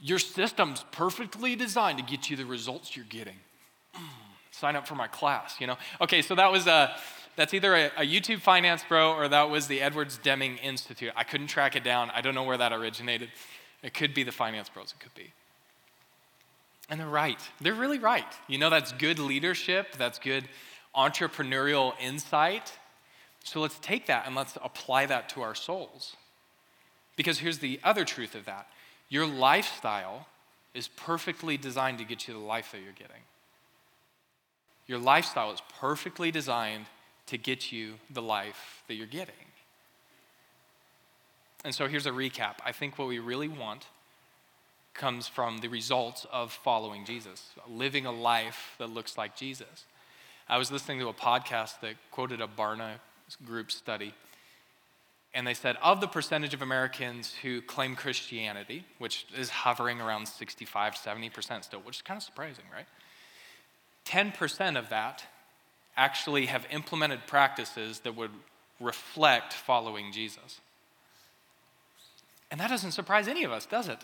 your 0.00 0.18
system's 0.18 0.84
perfectly 0.92 1.56
designed 1.56 1.98
to 1.98 2.04
get 2.04 2.28
you 2.28 2.36
the 2.36 2.44
results 2.44 2.94
you're 2.94 3.06
getting. 3.06 3.36
Sign 4.50 4.76
up 4.76 4.86
for 4.86 4.94
my 4.94 5.08
class, 5.08 5.56
you 5.60 5.66
know. 5.66 5.76
Okay, 6.00 6.22
so 6.22 6.34
that 6.34 6.52
was 6.52 6.66
a. 6.66 6.72
Uh, 6.72 6.96
that's 7.36 7.52
either 7.52 7.74
a, 7.74 7.86
a, 7.96 8.06
YouTube 8.06 8.40
finance 8.42 8.84
bro 8.88 9.12
or 9.12 9.26
that 9.26 9.50
was 9.50 9.66
the 9.66 9.80
Edwards 9.80 10.18
Deming 10.18 10.56
Institute. 10.58 11.12
I 11.16 11.24
couldn't 11.24 11.48
track 11.48 11.74
it 11.74 11.82
down. 11.82 12.10
I 12.10 12.20
don't 12.20 12.32
know 12.32 12.44
where 12.44 12.56
that 12.56 12.72
originated. 12.72 13.30
It 13.82 13.92
could 13.92 14.14
be 14.14 14.22
the 14.22 14.30
finance 14.30 14.68
bros, 14.68 14.94
it 14.96 15.02
could 15.02 15.14
be. 15.14 15.32
And 16.90 17.00
they're 17.00 17.06
right. 17.06 17.40
They're 17.60 17.74
really 17.74 17.98
right. 17.98 18.26
You 18.46 18.58
know, 18.58 18.70
that's 18.70 18.92
good 18.92 19.18
leadership, 19.18 19.96
that's 19.96 20.18
good 20.18 20.44
entrepreneurial 20.94 21.94
insight. 22.00 22.72
So 23.42 23.60
let's 23.60 23.78
take 23.80 24.06
that 24.06 24.26
and 24.26 24.34
let's 24.34 24.56
apply 24.62 25.06
that 25.06 25.28
to 25.30 25.42
our 25.42 25.54
souls. 25.54 26.16
Because 27.16 27.38
here's 27.38 27.58
the 27.58 27.80
other 27.84 28.04
truth 28.04 28.34
of 28.34 28.44
that 28.46 28.66
your 29.08 29.26
lifestyle 29.26 30.26
is 30.74 30.88
perfectly 30.88 31.56
designed 31.56 31.98
to 31.98 32.04
get 32.04 32.26
you 32.26 32.34
the 32.34 32.40
life 32.40 32.72
that 32.72 32.80
you're 32.82 32.92
getting. 32.92 33.22
Your 34.86 34.98
lifestyle 34.98 35.52
is 35.52 35.62
perfectly 35.80 36.30
designed 36.30 36.86
to 37.26 37.38
get 37.38 37.72
you 37.72 37.94
the 38.10 38.22
life 38.22 38.82
that 38.88 38.94
you're 38.94 39.06
getting. 39.06 39.34
And 41.64 41.74
so 41.74 41.86
here's 41.86 42.06
a 42.06 42.10
recap. 42.10 42.56
I 42.64 42.72
think 42.72 42.98
what 42.98 43.08
we 43.08 43.18
really 43.18 43.48
want 43.48 43.86
comes 44.94 45.28
from 45.28 45.58
the 45.58 45.68
results 45.68 46.26
of 46.32 46.52
following 46.52 47.04
Jesus, 47.04 47.50
living 47.68 48.06
a 48.06 48.12
life 48.12 48.74
that 48.78 48.90
looks 48.90 49.18
like 49.18 49.36
Jesus. 49.36 49.84
I 50.48 50.58
was 50.58 50.70
listening 50.70 51.00
to 51.00 51.08
a 51.08 51.14
podcast 51.14 51.80
that 51.80 51.94
quoted 52.10 52.40
a 52.40 52.46
Barna 52.46 52.92
group 53.44 53.70
study, 53.70 54.14
and 55.34 55.46
they 55.46 55.54
said 55.54 55.76
of 55.82 56.00
the 56.00 56.06
percentage 56.06 56.54
of 56.54 56.62
Americans 56.62 57.34
who 57.42 57.60
claim 57.60 57.96
Christianity, 57.96 58.84
which 58.98 59.26
is 59.36 59.50
hovering 59.50 60.00
around 60.00 60.26
65, 60.26 60.94
70% 60.94 61.64
still, 61.64 61.80
which 61.80 61.96
is 61.96 62.02
kind 62.02 62.18
of 62.18 62.22
surprising, 62.22 62.64
right? 62.72 62.86
10% 64.06 64.78
of 64.78 64.90
that 64.90 65.24
actually 65.96 66.46
have 66.46 66.66
implemented 66.70 67.26
practices 67.26 68.00
that 68.00 68.14
would 68.14 68.30
reflect 68.80 69.52
following 69.52 70.12
Jesus. 70.12 70.60
And 72.50 72.60
that 72.60 72.68
doesn't 72.68 72.92
surprise 72.92 73.26
any 73.26 73.44
of 73.44 73.50
us, 73.50 73.66
does 73.66 73.88
it? 73.88 73.98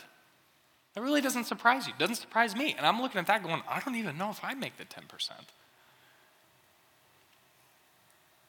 That 0.95 1.03
really 1.03 1.21
doesn't 1.21 1.45
surprise 1.45 1.87
you. 1.87 1.93
Doesn't 1.99 2.17
surprise 2.17 2.57
me. 2.57 2.75
And 2.77 2.87
I'm 2.87 3.01
looking 3.01 3.21
at 3.21 3.27
that 3.29 3.43
going, 3.43 3.63
I 3.69 3.81
don't 3.81 3.95
even 3.95 4.19
know 4.19 4.31
if 4.31 4.41
I 4.43 4.55
make 4.55 4.77
the 4.77 4.85
10%. 4.85 5.31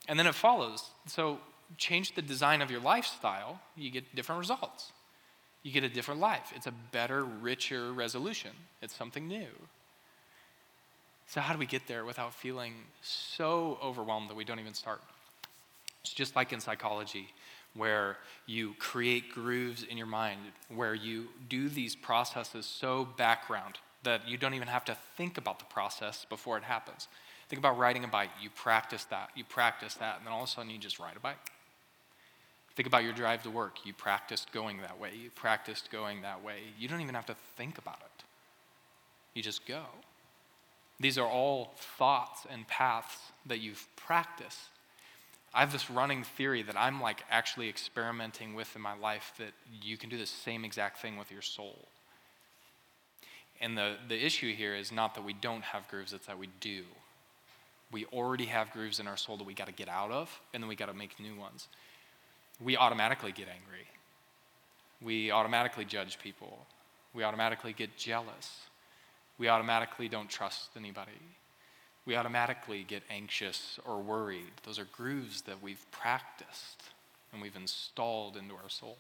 And 0.08 0.18
then 0.18 0.26
it 0.26 0.34
follows. 0.34 0.90
So 1.06 1.40
change 1.78 2.16
the 2.16 2.22
design 2.22 2.62
of 2.62 2.72
your 2.72 2.82
lifestyle, 2.82 3.60
you 3.76 3.92
get 3.92 4.16
different 4.16 4.40
results. 4.40 4.92
You 5.64 5.72
get 5.72 5.84
a 5.84 5.90
different 5.90 6.20
life. 6.20 6.52
It's 6.56 6.68
a 6.68 6.74
better, 6.92 7.24
richer 7.24 7.94
resolution. 7.94 8.52
It's 8.82 8.96
something 8.96 9.28
new. 9.28 9.48
So, 11.28 11.40
how 11.40 11.54
do 11.54 11.60
we 11.60 11.68
get 11.68 11.88
there 11.88 12.04
without 12.04 12.34
feeling 12.34 12.74
so 13.02 13.78
overwhelmed 13.82 14.30
that 14.30 14.36
we 14.36 14.44
don't 14.44 14.60
even 14.60 14.74
start? 14.74 15.02
It's 16.02 16.14
just 16.14 16.36
like 16.36 16.52
in 16.52 16.60
psychology 16.60 17.28
where 17.76 18.18
you 18.46 18.74
create 18.80 19.32
grooves 19.32 19.84
in 19.84 19.98
your 19.98 20.08
mind, 20.08 20.40
where 20.70 20.94
you 20.94 21.28
do 21.50 21.70
these 21.70 21.96
processes 21.96 22.66
so 22.66 23.06
background 23.18 23.76
that 24.04 24.28
you 24.28 24.38
don't 24.38 24.54
even 24.54 24.68
have 24.68 24.86
to 24.86 24.98
think 25.16 25.38
about 25.38 25.60
the 25.60 25.66
process 25.66 26.26
before 26.30 26.58
it 26.58 26.64
happens. 26.64 27.08
Think 27.50 27.60
about 27.60 27.78
riding 27.78 28.04
a 28.04 28.08
bike. 28.08 28.30
You 28.42 28.50
practice 28.50 29.04
that, 29.06 29.30
you 29.36 29.44
practice 29.44 29.96
that, 29.96 30.18
and 30.18 30.26
then 30.26 30.34
all 30.34 30.44
of 30.44 30.50
a 30.50 30.52
sudden 30.52 30.72
you 30.72 30.78
just 30.78 31.00
ride 31.00 31.16
a 31.16 31.20
bike. 31.20 31.38
Think 32.76 32.88
about 32.88 33.04
your 33.04 33.14
drive 33.14 33.44
to 33.44 33.50
work. 33.50 33.86
You 33.86 33.94
practiced 33.94 34.52
going 34.52 34.82
that 34.82 35.00
way, 35.00 35.12
you 35.22 35.30
practiced 35.30 35.92
going 35.92 36.22
that 36.22 36.44
way. 36.44 36.60
You 36.80 36.88
don't 36.88 37.02
even 37.02 37.16
have 37.16 37.26
to 37.28 37.36
think 37.58 37.78
about 37.78 38.00
it, 38.00 38.24
you 39.34 39.44
just 39.44 39.66
go. 39.66 39.84
These 41.00 41.18
are 41.18 41.28
all 41.28 41.74
thoughts 41.98 42.46
and 42.50 42.68
paths 42.68 43.18
that 43.48 43.60
you've 43.60 43.88
practiced 43.96 44.60
I 45.54 45.60
have 45.60 45.72
this 45.72 45.90
running 45.90 46.24
theory 46.24 46.64
that 46.64 46.78
I'm 46.78 47.02
like 47.02 47.24
actually 47.30 47.68
experimenting 47.68 48.56
with 48.56 48.74
in 48.76 48.82
my 48.82 48.98
life 48.98 49.34
that 49.38 49.52
you 49.82 49.98
can 49.98 50.10
do 50.10 50.18
the 50.18 50.26
same 50.26 50.64
exact 50.64 51.00
thing 51.00 51.18
with 51.18 51.32
your 51.32 51.42
soul. 51.42 51.88
And 53.60 53.78
the, 53.78 53.96
the 54.08 54.26
issue 54.26 54.56
here 54.56 54.74
is 54.74 54.92
not 54.92 55.14
that 55.16 55.24
we 55.24 55.34
don't 55.34 55.64
have 55.64 55.88
grooves, 55.90 56.14
it's 56.14 56.26
that 56.28 56.40
we 56.40 56.50
do. 56.62 56.84
We 57.92 58.06
already 58.06 58.46
have 58.46 58.72
grooves 58.72 59.00
in 59.00 59.08
our 59.08 59.18
soul 59.18 59.38
that 59.38 59.44
we 59.44 59.54
got 59.54 59.68
to 59.68 59.74
get 59.74 59.90
out 59.90 60.12
of, 60.12 60.40
and 60.54 60.64
then 60.64 60.70
we 60.70 60.76
got 60.76 60.86
to 60.86 60.94
make 60.94 61.20
new 61.20 61.36
ones. 61.36 61.68
We 62.64 62.78
automatically 62.78 63.34
get 63.34 63.48
angry. 63.50 63.86
We 65.02 65.32
automatically 65.32 65.84
judge 65.84 66.18
people. 66.18 66.66
We 67.14 67.24
automatically 67.24 67.74
get 67.74 67.98
jealous. 67.98 68.62
We 69.38 69.50
automatically 69.50 70.08
don't 70.08 70.30
trust 70.30 70.70
anybody 70.78 71.12
we 72.06 72.16
automatically 72.16 72.84
get 72.84 73.04
anxious 73.10 73.80
or 73.86 74.00
worried. 74.00 74.52
Those 74.64 74.80
are 74.80 74.88
grooves 74.92 75.42
that 75.44 75.62
we've 75.62 75.86
practiced 75.92 76.84
and 77.32 77.42
we've 77.42 77.56
installed 77.56 78.36
into 78.38 78.56
our 78.56 78.70
soul. 78.70 78.98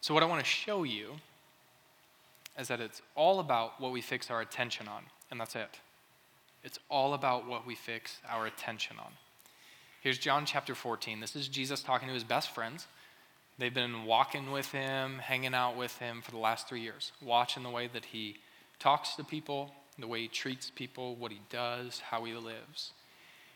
So, 0.00 0.12
what 0.12 0.22
I 0.22 0.26
want 0.26 0.40
to 0.40 0.50
show 0.50 0.82
you 0.82 1.12
is 2.58 2.68
that 2.68 2.80
it's 2.80 3.00
all 3.14 3.40
about 3.40 3.80
what 3.80 3.92
we 3.92 4.00
fix 4.00 4.30
our 4.30 4.40
attention 4.40 4.88
on, 4.88 5.04
and 5.30 5.40
that's 5.40 5.54
it. 5.54 5.78
It's 6.64 6.78
all 6.88 7.14
about 7.14 7.46
what 7.46 7.66
we 7.66 7.74
fix 7.74 8.18
our 8.28 8.46
attention 8.46 8.96
on. 8.98 9.12
Here's 10.02 10.18
John 10.18 10.44
chapter 10.44 10.74
14. 10.74 11.20
This 11.20 11.36
is 11.36 11.48
Jesus 11.48 11.82
talking 11.82 12.08
to 12.08 12.14
his 12.14 12.24
best 12.24 12.50
friends. 12.50 12.88
They've 13.58 13.72
been 13.72 14.04
walking 14.04 14.50
with 14.50 14.72
him, 14.72 15.18
hanging 15.18 15.54
out 15.54 15.76
with 15.76 15.96
him 15.98 16.20
for 16.22 16.32
the 16.32 16.38
last 16.38 16.68
three 16.68 16.80
years, 16.80 17.12
watching 17.22 17.62
the 17.62 17.70
way 17.70 17.88
that 17.92 18.06
he 18.06 18.38
talks 18.80 19.14
to 19.14 19.24
people, 19.24 19.72
the 19.98 20.06
way 20.06 20.22
he 20.22 20.28
treats 20.28 20.70
people, 20.70 21.14
what 21.16 21.32
he 21.32 21.40
does, 21.50 22.00
how 22.00 22.24
he 22.24 22.32
lives. 22.34 22.92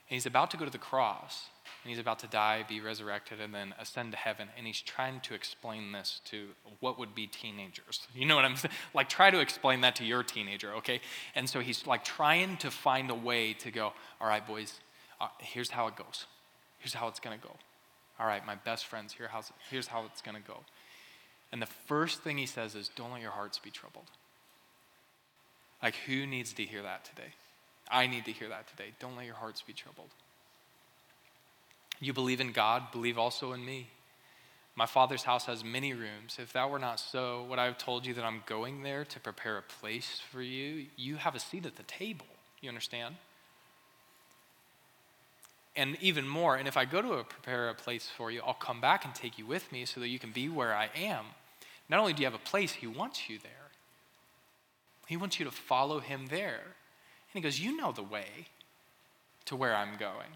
And 0.09 0.15
he's 0.15 0.27
about 0.27 0.51
to 0.53 0.57
go 0.57 0.65
to 0.65 0.71
the 0.71 0.79
cross, 0.79 1.47
and 1.83 1.91
he's 1.91 1.99
about 1.99 2.21
to 2.21 2.29
die, 2.29 2.65
be 2.69 2.81
resurrected, 2.81 3.41
and 3.41 3.53
then 3.53 3.75
ascend 3.79 4.13
to 4.13 4.19
heaven. 4.19 4.49
And 4.57 4.67
he's 4.67 4.81
trying 4.81 5.21
to 5.21 5.35
explain 5.35 5.91
this 5.93 6.21
to 6.27 6.49
what 6.81 6.99
would 6.99 7.15
be 7.15 7.27
teenagers. 7.27 8.07
You 8.15 8.27
know 8.27 8.37
what 8.37 8.45
I'm 8.45 8.57
saying? 8.57 8.73
Like, 8.95 9.09
try 9.09 9.31
to 9.31 9.41
explain 9.41 9.81
that 9.81 9.97
to 9.97 10.05
your 10.05 10.23
teenager, 10.23 10.75
okay? 10.75 11.01
And 11.35 11.49
so 11.49 11.61
he's 11.61 11.87
like 11.87 12.05
trying 12.05 12.57
to 12.59 12.71
find 12.71 13.11
a 13.11 13.15
way 13.15 13.53
to 13.55 13.71
go, 13.71 13.93
all 14.21 14.29
right, 14.29 14.47
boys, 14.47 14.81
uh, 15.21 15.29
here's 15.39 15.71
how 15.71 15.89
it 15.89 15.97
goes. 15.97 16.27
Here's 16.79 16.95
how 16.95 17.09
it's 17.09 17.19
to 17.19 17.29
go. 17.29 17.57
All 18.19 18.27
right, 18.27 18.45
my 18.47 18.55
best 18.55 18.87
friends, 18.87 19.13
here 19.13 19.29
how's, 19.31 19.53
here's 19.71 19.89
how 19.89 20.05
it's 20.07 20.23
to 20.23 20.33
go. 20.47 20.61
And 21.53 21.61
the 21.61 21.67
first 21.67 22.23
thing 22.23 22.39
he 22.39 22.47
says 22.47 22.75
is, 22.75 22.91
don't 22.95 23.13
let 23.13 23.21
your 23.21 23.31
hearts 23.33 23.59
be 23.59 23.71
troubled. 23.71 24.11
Like, 25.83 25.95
who 26.07 26.27
needs 26.27 26.53
to 26.55 26.65
hear 26.65 26.83
that 26.83 27.05
today? 27.05 27.29
I 27.91 28.07
need 28.07 28.25
to 28.25 28.33
hear 28.33 28.49
that 28.49 28.69
today. 28.69 28.91
Don't 28.99 29.17
let 29.17 29.27
your 29.27 29.35
hearts 29.35 29.63
be 29.63 29.73
troubled. 29.73 30.09
You 32.01 32.13
believe 32.13 32.41
in 32.41 32.53
God, 32.53 32.91
believe 32.93 33.19
also 33.19 33.53
in 33.53 33.65
me. 33.65 33.89
My 34.75 34.87
Father's 34.87 35.23
house 35.23 35.47
has 35.47 35.65
many 35.65 35.95
rooms. 35.95 36.37
If 36.39 36.53
that 36.53 36.69
were 36.69 36.79
not 36.79 37.01
so, 37.01 37.47
would 37.49 37.59
I 37.59 37.65
have 37.65 37.79
told 37.79 38.05
you 38.05 38.13
that 38.15 38.25
I'm 38.25 38.43
going 38.45 38.83
there 38.83 39.05
to 39.07 39.21
prepare 39.21 39.57
a 39.57 39.63
place 39.63 40.21
for 40.31 40.43
you? 40.43 40.87
You 40.97 41.17
have 41.17 41.35
a 41.35 41.39
seat 41.39 41.65
at 41.65 41.77
the 41.77 41.83
table. 41.85 42.27
You 42.61 42.69
understand? 42.69 43.15
And 45.75 45.97
even 46.01 46.27
more, 46.27 46.57
and 46.57 46.69
if 46.69 46.77
I 46.77 46.85
go 46.85 47.01
to 47.01 47.13
a, 47.15 47.25
prepare 47.25 47.69
a 47.69 47.75
place 47.75 48.09
for 48.15 48.31
you, 48.31 48.43
I'll 48.47 48.55
come 48.55 48.81
back 48.81 49.05
and 49.05 49.15
take 49.15 49.39
you 49.39 49.47
with 49.47 49.71
me 49.73 49.85
so 49.85 50.01
that 50.01 50.09
you 50.09 50.19
can 50.19 50.33
be 50.33 50.49
where 50.49 50.75
I 50.75 50.89
am. 50.95 51.25
Not 51.89 52.01
only 52.01 52.13
do 52.13 52.23
you 52.23 52.27
have 52.27 52.35
a 52.35 52.39
place, 52.39 52.73
He 52.73 52.87
wants 52.87 53.29
you 53.31 53.39
there. 53.39 53.53
He 55.07 55.17
wants 55.17 55.39
you 55.39 55.45
to 55.45 55.51
follow 55.51 56.01
him 56.01 56.27
there. 56.27 56.61
And 56.63 57.35
he 57.35 57.41
goes, 57.41 57.61
You 57.61 57.77
know 57.77 57.93
the 57.93 58.03
way 58.03 58.49
to 59.47 59.57
where 59.57 59.75
I'm 59.75 59.97
going. 59.97 60.29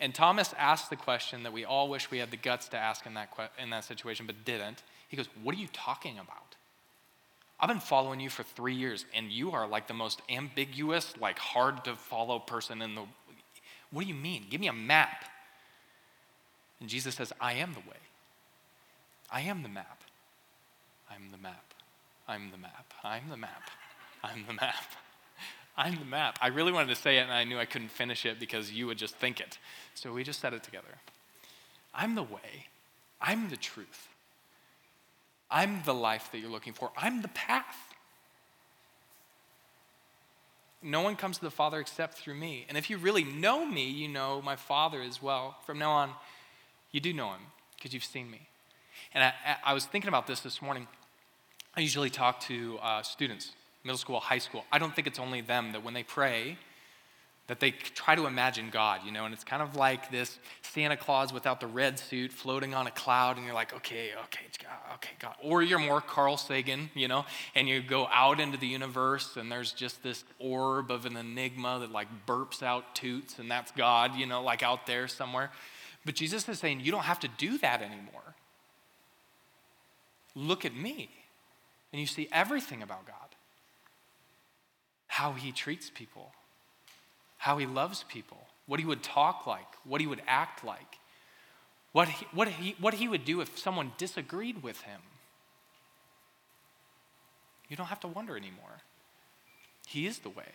And 0.00 0.14
Thomas 0.14 0.54
asked 0.58 0.90
the 0.90 0.96
question 0.96 1.42
that 1.42 1.52
we 1.52 1.64
all 1.64 1.88
wish 1.88 2.10
we 2.10 2.18
had 2.18 2.30
the 2.30 2.36
guts 2.36 2.68
to 2.68 2.76
ask 2.76 3.06
in 3.06 3.14
that, 3.14 3.30
in 3.60 3.70
that 3.70 3.84
situation, 3.84 4.26
but 4.26 4.44
didn't. 4.44 4.82
He 5.08 5.16
goes, 5.16 5.28
What 5.42 5.54
are 5.54 5.58
you 5.58 5.68
talking 5.72 6.18
about? 6.18 6.56
I've 7.60 7.68
been 7.68 7.80
following 7.80 8.20
you 8.20 8.30
for 8.30 8.44
three 8.44 8.74
years, 8.74 9.04
and 9.14 9.32
you 9.32 9.50
are 9.50 9.66
like 9.66 9.88
the 9.88 9.94
most 9.94 10.22
ambiguous, 10.28 11.14
like 11.20 11.38
hard 11.38 11.84
to 11.84 11.96
follow 11.96 12.38
person 12.38 12.82
in 12.82 12.94
the. 12.94 13.02
What 13.90 14.02
do 14.02 14.08
you 14.08 14.14
mean? 14.14 14.46
Give 14.48 14.60
me 14.60 14.68
a 14.68 14.72
map. 14.72 15.24
And 16.80 16.88
Jesus 16.88 17.16
says, 17.16 17.32
I 17.40 17.54
am 17.54 17.72
the 17.72 17.80
way. 17.80 17.96
I 19.30 19.40
am 19.40 19.62
the 19.62 19.68
map. 19.68 20.02
I 21.10 21.16
am 21.16 21.32
the 21.32 21.38
map. 21.38 21.74
I'm 22.28 22.50
the 22.50 22.58
map. 22.58 22.92
I'm 23.02 23.30
the 23.30 23.36
map. 23.36 23.70
I'm 24.22 24.44
the 24.46 24.52
map. 24.52 24.84
I'm 25.76 25.98
the 25.98 26.04
map. 26.04 26.38
I 26.42 26.48
really 26.48 26.72
wanted 26.72 26.88
to 26.88 27.00
say 27.00 27.18
it 27.18 27.22
and 27.22 27.32
I 27.32 27.44
knew 27.44 27.58
I 27.58 27.64
couldn't 27.64 27.90
finish 27.90 28.26
it 28.26 28.38
because 28.38 28.70
you 28.70 28.86
would 28.86 28.98
just 28.98 29.16
think 29.16 29.40
it. 29.40 29.58
So 29.94 30.12
we 30.12 30.24
just 30.24 30.40
said 30.40 30.52
it 30.52 30.62
together. 30.62 30.98
I'm 31.94 32.14
the 32.14 32.22
way. 32.22 32.66
I'm 33.20 33.48
the 33.48 33.56
truth. 33.56 34.08
I'm 35.50 35.82
the 35.84 35.94
life 35.94 36.30
that 36.32 36.38
you're 36.38 36.50
looking 36.50 36.74
for. 36.74 36.90
I'm 36.96 37.22
the 37.22 37.28
path. 37.28 37.76
No 40.82 41.00
one 41.00 41.16
comes 41.16 41.38
to 41.38 41.44
the 41.44 41.50
Father 41.50 41.80
except 41.80 42.18
through 42.18 42.34
me. 42.34 42.66
And 42.68 42.76
if 42.76 42.90
you 42.90 42.98
really 42.98 43.24
know 43.24 43.64
me, 43.64 43.88
you 43.88 44.08
know 44.08 44.42
my 44.42 44.56
Father 44.56 45.00
as 45.00 45.22
well. 45.22 45.56
From 45.64 45.78
now 45.78 45.92
on, 45.92 46.10
you 46.92 47.00
do 47.00 47.12
know 47.12 47.30
him 47.30 47.40
because 47.76 47.92
you've 47.92 48.04
seen 48.04 48.30
me. 48.30 48.48
And 49.14 49.24
I, 49.24 49.32
I, 49.64 49.74
was 49.74 49.86
thinking 49.86 50.08
about 50.08 50.26
this 50.26 50.40
this 50.40 50.60
morning. 50.60 50.86
I 51.78 51.80
usually 51.80 52.10
talk 52.10 52.40
to 52.40 52.76
uh, 52.82 53.02
students, 53.02 53.52
middle 53.84 53.98
school, 53.98 54.18
high 54.18 54.38
school. 54.40 54.64
I 54.72 54.80
don't 54.80 54.92
think 54.96 55.06
it's 55.06 55.20
only 55.20 55.42
them 55.42 55.70
that 55.70 55.84
when 55.84 55.94
they 55.94 56.02
pray, 56.02 56.58
that 57.46 57.60
they 57.60 57.70
try 57.70 58.16
to 58.16 58.26
imagine 58.26 58.70
God, 58.72 59.02
you 59.06 59.12
know, 59.12 59.26
and 59.26 59.32
it's 59.32 59.44
kind 59.44 59.62
of 59.62 59.76
like 59.76 60.10
this 60.10 60.40
Santa 60.62 60.96
Claus 60.96 61.32
without 61.32 61.60
the 61.60 61.68
red 61.68 62.00
suit 62.00 62.32
floating 62.32 62.74
on 62.74 62.88
a 62.88 62.90
cloud, 62.90 63.36
and 63.36 63.46
you're 63.46 63.54
like, 63.54 63.72
okay, 63.72 64.10
okay, 64.24 64.46
God, 64.60 64.94
okay, 64.94 65.12
God. 65.20 65.36
Or 65.40 65.62
you're 65.62 65.78
more 65.78 66.00
Carl 66.00 66.36
Sagan, 66.36 66.90
you 66.94 67.06
know, 67.06 67.24
and 67.54 67.68
you 67.68 67.80
go 67.80 68.08
out 68.12 68.40
into 68.40 68.58
the 68.58 68.66
universe, 68.66 69.36
and 69.36 69.50
there's 69.50 69.70
just 69.70 70.02
this 70.02 70.24
orb 70.40 70.90
of 70.90 71.06
an 71.06 71.16
enigma 71.16 71.78
that 71.78 71.92
like 71.92 72.08
burps 72.26 72.60
out 72.60 72.96
toots, 72.96 73.38
and 73.38 73.48
that's 73.48 73.70
God, 73.70 74.16
you 74.16 74.26
know, 74.26 74.42
like 74.42 74.64
out 74.64 74.88
there 74.88 75.06
somewhere. 75.06 75.52
But 76.04 76.16
Jesus 76.16 76.48
is 76.48 76.58
saying, 76.58 76.80
you 76.80 76.90
don't 76.90 77.04
have 77.04 77.20
to 77.20 77.28
do 77.38 77.56
that 77.58 77.82
anymore. 77.82 78.34
Look 80.34 80.64
at 80.64 80.74
me, 80.74 81.10
and 81.92 82.00
you 82.00 82.06
see 82.06 82.28
everything 82.32 82.82
about 82.82 83.06
God 83.06 83.14
how 85.06 85.32
he 85.32 85.52
treats 85.52 85.90
people 85.90 86.32
how 87.38 87.56
he 87.56 87.66
loves 87.66 88.04
people, 88.08 88.46
what 88.66 88.80
he 88.80 88.86
would 88.86 89.02
talk 89.02 89.46
like, 89.46 89.66
what 89.84 90.00
he 90.00 90.06
would 90.06 90.20
act 90.26 90.64
like, 90.64 90.98
what 91.92 92.08
he, 92.08 92.26
what 92.34 92.48
he, 92.48 92.76
what 92.78 92.94
he 92.94 93.08
would 93.08 93.24
do 93.24 93.40
if 93.40 93.58
someone 93.58 93.92
disagreed 93.96 94.62
with 94.62 94.82
him. 94.82 95.00
You 97.68 97.76
don't 97.76 97.86
have 97.86 98.00
to 98.00 98.08
wonder 98.08 98.36
anymore. 98.36 98.82
He 99.86 100.06
is 100.06 100.18
the 100.18 100.28
way, 100.28 100.52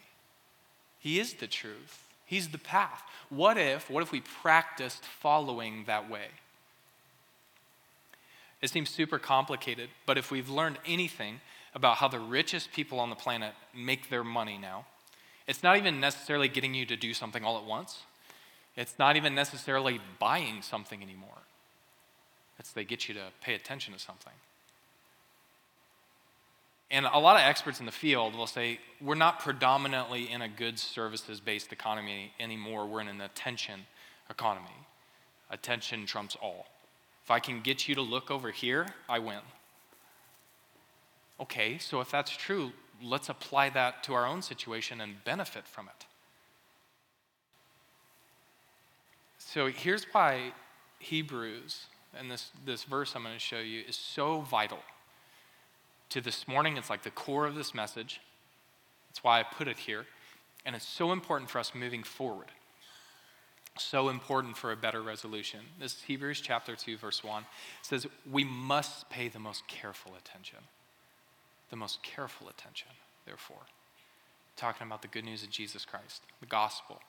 He 1.00 1.20
is 1.20 1.34
the 1.34 1.48
truth, 1.48 2.08
He's 2.25 2.50
the 2.50 2.58
path. 2.58 3.02
What 3.30 3.58
if, 3.58 3.90
what 3.90 4.04
if 4.04 4.12
we 4.12 4.22
practiced 4.22 5.04
following 5.04 5.86
that 5.88 6.10
way? 6.10 6.28
It 8.63 8.70
seems 8.70 8.89
super 8.89 9.20
complicated, 9.20 9.89
but 10.05 10.17
if 10.17 10.32
we've 10.32 10.50
learned 10.50 10.79
anything 10.88 11.41
about 11.75 11.98
how 11.98 12.08
the 12.08 12.17
richest 12.17 12.72
people 12.72 12.98
on 13.01 13.10
the 13.10 13.15
planet 13.15 13.51
make 13.75 14.10
their 14.10 14.24
money 14.24 14.58
now, 14.58 14.86
it's 15.50 15.63
not 15.63 15.75
even 15.75 16.00
necessarily 16.00 16.48
getting 16.48 16.74
you 16.74 16.86
to 16.86 16.96
do 16.96 17.13
something 17.13 17.43
all 17.43 17.58
at 17.58 17.65
once. 17.65 18.03
It's 18.77 18.98
not 18.98 19.17
even 19.17 19.36
necessarily 19.36 20.00
buying 20.17 20.62
something 20.62 21.03
anymore. 21.03 21.43
It's 22.58 22.72
they 22.72 22.86
get 22.86 23.10
you 23.10 23.13
to 23.15 23.25
pay 23.41 23.53
attention 23.53 23.93
to 23.96 24.00
something. 24.00 24.32
And 26.89 27.05
a 27.05 27.20
lot 27.20 27.36
of 27.36 27.41
experts 27.41 27.82
in 27.82 27.86
the 27.86 27.91
field 27.91 28.34
will 28.34 28.48
say 28.48 28.79
we're 29.01 29.15
not 29.15 29.41
predominantly 29.41 30.32
in 30.32 30.41
a 30.41 30.48
goods 30.48 30.82
services 30.82 31.41
based 31.41 31.74
economy 31.74 32.32
anymore. 32.39 32.88
We're 32.88 33.01
in 33.01 33.10
an 33.10 33.20
attention 33.20 33.82
economy. 34.29 34.88
Attention 35.50 36.05
trumps 36.05 36.38
all. 36.41 36.67
If 37.24 37.32
I 37.32 37.39
can 37.39 37.62
get 37.62 37.88
you 37.88 37.96
to 37.96 38.01
look 38.01 38.30
over 38.30 38.51
here, 38.51 38.88
I 39.08 39.20
win. 39.20 39.39
Okay, 41.39 41.77
so 41.77 42.01
if 42.01 42.12
that's 42.12 42.32
true, 42.32 42.72
let's 43.01 43.30
apply 43.30 43.70
that 43.70 44.03
to 44.03 44.13
our 44.13 44.25
own 44.25 44.42
situation 44.42 45.01
and 45.01 45.24
benefit 45.24 45.65
from 45.68 45.88
it. 45.88 46.06
So 49.38 49.68
here's 49.68 50.06
why 50.12 50.51
Hebrews, 51.00 51.86
and 52.18 52.30
this, 52.30 52.50
this 52.65 52.84
verse 52.84 53.15
I'm 53.15 53.24
going 53.24 53.36
to 53.36 53.39
show 53.39 53.60
you, 53.60 53.84
is 53.88 53.96
so 53.96 54.42
vital 54.42 54.80
to 56.10 56.22
this 56.22 56.48
morning. 56.48 56.77
It's 56.77 56.89
like 56.89 57.03
the 57.03 57.12
core 57.12 57.46
of 57.46 57.56
this 57.56 57.74
message. 57.74 58.20
That's 59.10 59.24
why 59.24 59.39
I 59.39 59.43
put 59.43 59.67
it 59.67 59.78
here. 59.78 60.06
And 60.65 60.76
it's 60.76 60.88
so 60.88 61.12
important 61.12 61.50
for 61.50 61.60
us 61.60 61.74
moving 61.76 62.04
forward. 62.04 62.48
So 63.78 64.10
important 64.10 64.56
for 64.56 64.72
a 64.72 64.76
better 64.76 65.02
resolution. 65.02 65.62
This 65.80 66.02
Hebrews 66.04 66.42
chapter 66.42 66.76
2, 66.76 66.98
verse 66.98 67.24
1 67.24 67.44
says, 67.82 68.06
We 68.32 68.44
must 68.44 69.10
pay 69.10 69.30
the 69.30 69.40
most 69.40 69.68
careful 69.68 70.14
attention 70.16 70.60
the 71.74 71.78
most 71.78 72.04
careful 72.04 72.50
attention, 72.50 72.90
therefore. 73.26 73.66
Talking 74.56 74.86
about 74.86 75.02
the 75.02 75.08
good 75.08 75.26
news 75.26 75.42
of 75.42 75.50
Jesus 75.50 75.86
Christ, 75.86 76.22
the 76.40 76.46
gospel, 76.46 77.00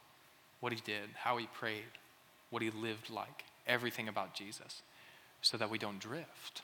what 0.60 0.72
he 0.72 0.80
did, 0.86 1.10
how 1.16 1.36
he 1.36 1.46
prayed, 1.48 1.84
what 2.48 2.62
he 2.62 2.70
lived 2.70 3.10
like, 3.10 3.44
everything 3.66 4.08
about 4.08 4.32
Jesus, 4.32 4.80
so 5.42 5.58
that 5.58 5.68
we 5.68 5.76
don't 5.76 5.98
drift. 5.98 6.62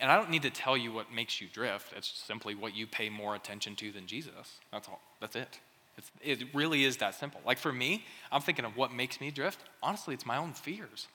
And 0.00 0.10
I 0.10 0.16
don't 0.16 0.30
need 0.30 0.42
to 0.42 0.50
tell 0.50 0.76
you 0.76 0.92
what 0.92 1.12
makes 1.14 1.40
you 1.40 1.46
drift. 1.46 1.92
It's 1.96 2.10
simply 2.10 2.56
what 2.56 2.74
you 2.74 2.88
pay 2.88 3.08
more 3.08 3.36
attention 3.36 3.76
to 3.76 3.92
than 3.92 4.08
Jesus. 4.08 4.58
That's 4.72 4.88
all. 4.88 5.00
That's 5.20 5.36
it. 5.36 5.60
It's, 5.98 6.10
it 6.22 6.54
really 6.54 6.84
is 6.84 6.98
that 6.98 7.14
simple. 7.14 7.40
Like 7.44 7.58
for 7.58 7.72
me, 7.72 8.04
I'm 8.30 8.40
thinking 8.40 8.64
of 8.64 8.76
what 8.76 8.92
makes 8.92 9.20
me 9.20 9.30
drift. 9.30 9.58
Honestly, 9.82 10.14
it's 10.14 10.26
my 10.26 10.38
own 10.38 10.52
fears. 10.52 11.08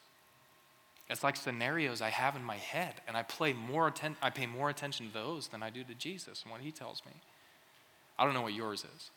It's 1.10 1.24
like 1.24 1.36
scenarios 1.36 2.02
I 2.02 2.10
have 2.10 2.36
in 2.36 2.44
my 2.44 2.58
head, 2.58 2.96
and 3.08 3.16
I, 3.16 3.24
play 3.24 3.54
more 3.54 3.88
atten- 3.88 4.18
I 4.22 4.30
pay 4.30 4.46
more 4.46 4.70
attention 4.70 5.08
to 5.08 5.14
those 5.14 5.48
than 5.48 5.64
I 5.64 5.70
do 5.70 5.84
to 5.86 5.94
Jesus 5.94 6.44
and 6.44 6.52
what 6.52 6.62
he 6.62 6.72
tells 6.72 7.02
me. 7.06 7.14
I 8.20 8.26
don't 8.26 8.34
know 8.34 8.42
what 8.42 8.54
yours 8.54 8.86
is. 8.96 9.12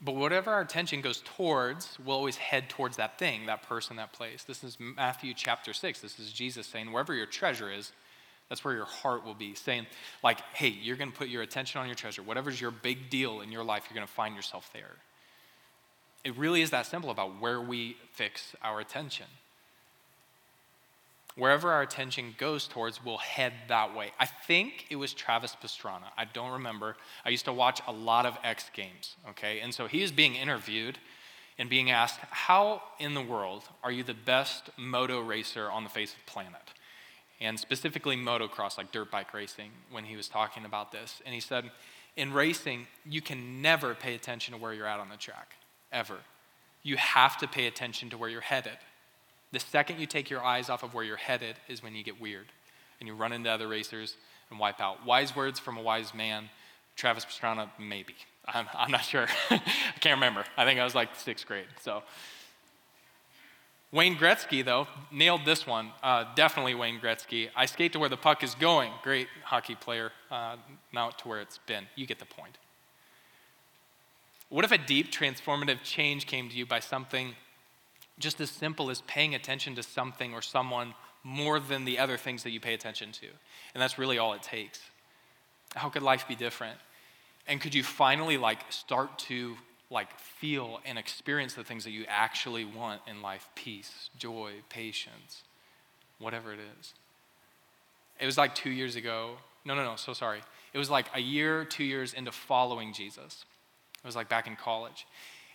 But 0.00 0.16
whatever 0.16 0.50
our 0.50 0.60
attention 0.60 1.00
goes 1.00 1.22
towards, 1.24 1.98
we'll 2.04 2.16
always 2.16 2.36
head 2.36 2.68
towards 2.68 2.98
that 2.98 3.18
thing, 3.18 3.46
that 3.46 3.62
person, 3.62 3.96
that 3.96 4.12
place. 4.12 4.44
This 4.44 4.62
is 4.62 4.76
Matthew 4.78 5.32
chapter 5.34 5.72
6. 5.72 6.00
This 6.00 6.18
is 6.18 6.30
Jesus 6.30 6.66
saying, 6.66 6.92
wherever 6.92 7.14
your 7.14 7.26
treasure 7.26 7.72
is, 7.72 7.92
that's 8.48 8.64
where 8.64 8.74
your 8.74 8.84
heart 8.84 9.24
will 9.24 9.34
be. 9.34 9.54
Saying, 9.54 9.86
like, 10.22 10.40
hey, 10.54 10.68
you're 10.68 10.96
going 10.96 11.10
to 11.10 11.16
put 11.16 11.28
your 11.28 11.42
attention 11.42 11.80
on 11.80 11.86
your 11.86 11.94
treasure. 11.94 12.22
Whatever's 12.22 12.60
your 12.60 12.70
big 12.70 13.10
deal 13.10 13.40
in 13.40 13.50
your 13.50 13.64
life, 13.64 13.84
you're 13.88 13.96
going 13.96 14.06
to 14.06 14.12
find 14.12 14.36
yourself 14.36 14.70
there. 14.72 14.92
It 16.24 16.36
really 16.36 16.62
is 16.62 16.70
that 16.70 16.86
simple 16.86 17.10
about 17.10 17.40
where 17.40 17.60
we 17.60 17.96
fix 18.12 18.54
our 18.62 18.80
attention. 18.80 19.26
Wherever 21.36 21.72
our 21.72 21.82
attention 21.82 22.34
goes 22.38 22.68
towards, 22.68 23.04
we'll 23.04 23.18
head 23.18 23.52
that 23.68 23.94
way. 23.94 24.12
I 24.20 24.26
think 24.26 24.86
it 24.88 24.96
was 24.96 25.12
Travis 25.12 25.56
Pastrana. 25.60 26.10
I 26.16 26.26
don't 26.26 26.52
remember. 26.52 26.96
I 27.24 27.30
used 27.30 27.44
to 27.46 27.52
watch 27.52 27.80
a 27.88 27.92
lot 27.92 28.24
of 28.24 28.38
X 28.44 28.70
Games, 28.72 29.16
okay? 29.30 29.58
And 29.60 29.74
so 29.74 29.86
he 29.86 30.02
is 30.02 30.12
being 30.12 30.36
interviewed 30.36 30.98
and 31.58 31.68
being 31.68 31.90
asked, 31.90 32.20
How 32.30 32.82
in 33.00 33.14
the 33.14 33.22
world 33.22 33.64
are 33.82 33.90
you 33.90 34.04
the 34.04 34.14
best 34.14 34.70
moto 34.76 35.20
racer 35.20 35.68
on 35.68 35.82
the 35.82 35.90
face 35.90 36.12
of 36.12 36.18
the 36.24 36.30
planet? 36.30 36.72
And 37.40 37.58
specifically 37.58 38.16
motocross, 38.16 38.78
like 38.78 38.92
dirt 38.92 39.10
bike 39.10 39.34
racing, 39.34 39.70
when 39.90 40.04
he 40.04 40.16
was 40.16 40.28
talking 40.28 40.64
about 40.64 40.92
this. 40.92 41.20
And 41.26 41.34
he 41.34 41.40
said, 41.40 41.70
In 42.16 42.32
racing, 42.32 42.86
you 43.04 43.20
can 43.20 43.60
never 43.60 43.94
pay 43.94 44.14
attention 44.14 44.54
to 44.54 44.60
where 44.60 44.72
you're 44.72 44.86
at 44.86 45.00
on 45.00 45.08
the 45.08 45.16
track 45.16 45.54
ever. 45.92 46.18
You 46.82 46.96
have 46.96 47.38
to 47.38 47.48
pay 47.48 47.66
attention 47.66 48.10
to 48.10 48.18
where 48.18 48.30
you're 48.30 48.40
headed. 48.40 48.78
The 49.52 49.60
second 49.60 50.00
you 50.00 50.06
take 50.06 50.30
your 50.30 50.42
eyes 50.42 50.68
off 50.68 50.82
of 50.82 50.94
where 50.94 51.04
you're 51.04 51.16
headed 51.16 51.56
is 51.68 51.82
when 51.82 51.94
you 51.94 52.02
get 52.02 52.20
weird 52.20 52.46
and 53.00 53.08
you 53.08 53.14
run 53.14 53.32
into 53.32 53.50
other 53.50 53.68
racers 53.68 54.16
and 54.50 54.58
wipe 54.58 54.80
out. 54.80 55.04
Wise 55.06 55.34
words 55.34 55.58
from 55.58 55.76
a 55.76 55.82
wise 55.82 56.14
man. 56.14 56.50
Travis 56.96 57.24
Pastrana, 57.24 57.68
maybe. 57.78 58.14
I'm, 58.46 58.66
I'm 58.74 58.90
not 58.90 59.04
sure. 59.04 59.26
I 59.50 59.60
can't 60.00 60.16
remember. 60.16 60.44
I 60.56 60.64
think 60.64 60.78
I 60.78 60.84
was 60.84 60.94
like 60.94 61.14
sixth 61.16 61.46
grade. 61.46 61.66
So, 61.80 62.02
Wayne 63.94 64.16
Gretzky, 64.16 64.64
though, 64.64 64.88
nailed 65.12 65.44
this 65.44 65.68
one. 65.68 65.92
Uh, 66.02 66.24
definitely 66.34 66.74
Wayne 66.74 66.98
Gretzky. 66.98 67.48
I 67.54 67.66
skate 67.66 67.92
to 67.92 68.00
where 68.00 68.08
the 68.08 68.16
puck 68.16 68.42
is 68.42 68.56
going. 68.56 68.90
Great 69.04 69.28
hockey 69.44 69.76
player, 69.76 70.10
uh, 70.32 70.56
not 70.92 71.20
to 71.20 71.28
where 71.28 71.40
it's 71.40 71.58
been. 71.58 71.86
You 71.94 72.04
get 72.04 72.18
the 72.18 72.24
point. 72.24 72.58
What 74.48 74.64
if 74.64 74.72
a 74.72 74.78
deep 74.78 75.12
transformative 75.12 75.84
change 75.84 76.26
came 76.26 76.48
to 76.48 76.56
you 76.56 76.66
by 76.66 76.80
something 76.80 77.36
just 78.18 78.40
as 78.40 78.50
simple 78.50 78.90
as 78.90 79.00
paying 79.02 79.36
attention 79.36 79.76
to 79.76 79.82
something 79.84 80.34
or 80.34 80.42
someone 80.42 80.94
more 81.22 81.60
than 81.60 81.84
the 81.84 82.00
other 82.00 82.16
things 82.16 82.42
that 82.42 82.50
you 82.50 82.58
pay 82.58 82.74
attention 82.74 83.12
to? 83.12 83.26
And 83.74 83.80
that's 83.80 83.96
really 83.96 84.18
all 84.18 84.32
it 84.32 84.42
takes. 84.42 84.80
How 85.76 85.88
could 85.88 86.02
life 86.02 86.26
be 86.26 86.34
different? 86.34 86.78
And 87.46 87.60
could 87.60 87.76
you 87.76 87.84
finally 87.84 88.38
like 88.38 88.58
start 88.70 89.20
to 89.20 89.54
like 89.90 90.18
feel 90.18 90.80
and 90.84 90.98
experience 90.98 91.54
the 91.54 91.64
things 91.64 91.84
that 91.84 91.90
you 91.90 92.04
actually 92.08 92.64
want 92.64 93.00
in 93.06 93.22
life 93.22 93.48
peace, 93.54 94.10
joy, 94.18 94.52
patience, 94.68 95.42
whatever 96.18 96.52
it 96.52 96.60
is. 96.80 96.94
It 98.20 98.26
was 98.26 98.38
like 98.38 98.54
two 98.54 98.70
years 98.70 98.96
ago. 98.96 99.36
No, 99.64 99.74
no, 99.74 99.84
no, 99.84 99.96
so 99.96 100.12
sorry. 100.12 100.40
It 100.72 100.78
was 100.78 100.90
like 100.90 101.06
a 101.14 101.20
year, 101.20 101.64
two 101.64 101.84
years 101.84 102.14
into 102.14 102.32
following 102.32 102.92
Jesus. 102.92 103.44
It 104.02 104.06
was 104.06 104.16
like 104.16 104.28
back 104.28 104.46
in 104.46 104.56
college. 104.56 105.06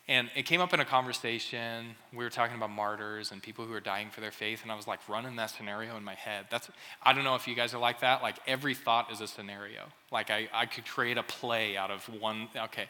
And 0.10 0.28
it 0.36 0.48
came 0.48 0.60
up 0.60 0.74
in 0.74 0.80
a 0.80 0.86
conversation. 0.86 1.96
We 2.12 2.24
were 2.24 2.32
talking 2.32 2.58
about 2.58 2.72
martyrs 2.72 3.32
and 3.32 3.44
people 3.44 3.66
who 3.66 3.74
are 3.76 3.80
dying 3.80 4.10
for 4.10 4.22
their 4.22 4.32
faith, 4.32 4.64
and 4.64 4.72
I 4.72 4.76
was 4.76 4.88
like 4.88 5.08
running 5.08 5.36
that 5.36 5.52
scenario 5.52 5.96
in 5.98 6.04
my 6.04 6.16
head. 6.16 6.48
That's 6.50 6.68
I 7.04 7.14
don't 7.14 7.24
know 7.24 7.36
if 7.36 7.48
you 7.48 7.54
guys 7.54 7.76
are 7.76 7.80
like 7.80 8.00
that. 8.00 8.24
Like 8.24 8.38
every 8.48 8.74
thought 8.74 9.12
is 9.12 9.22
a 9.22 9.28
scenario. 9.28 9.84
Like 10.12 10.32
I, 10.32 10.50
I 10.52 10.66
could 10.66 10.88
create 10.88 11.20
a 11.20 11.24
play 11.24 11.78
out 11.78 11.92
of 11.92 12.04
one. 12.20 12.48
Okay. 12.58 12.86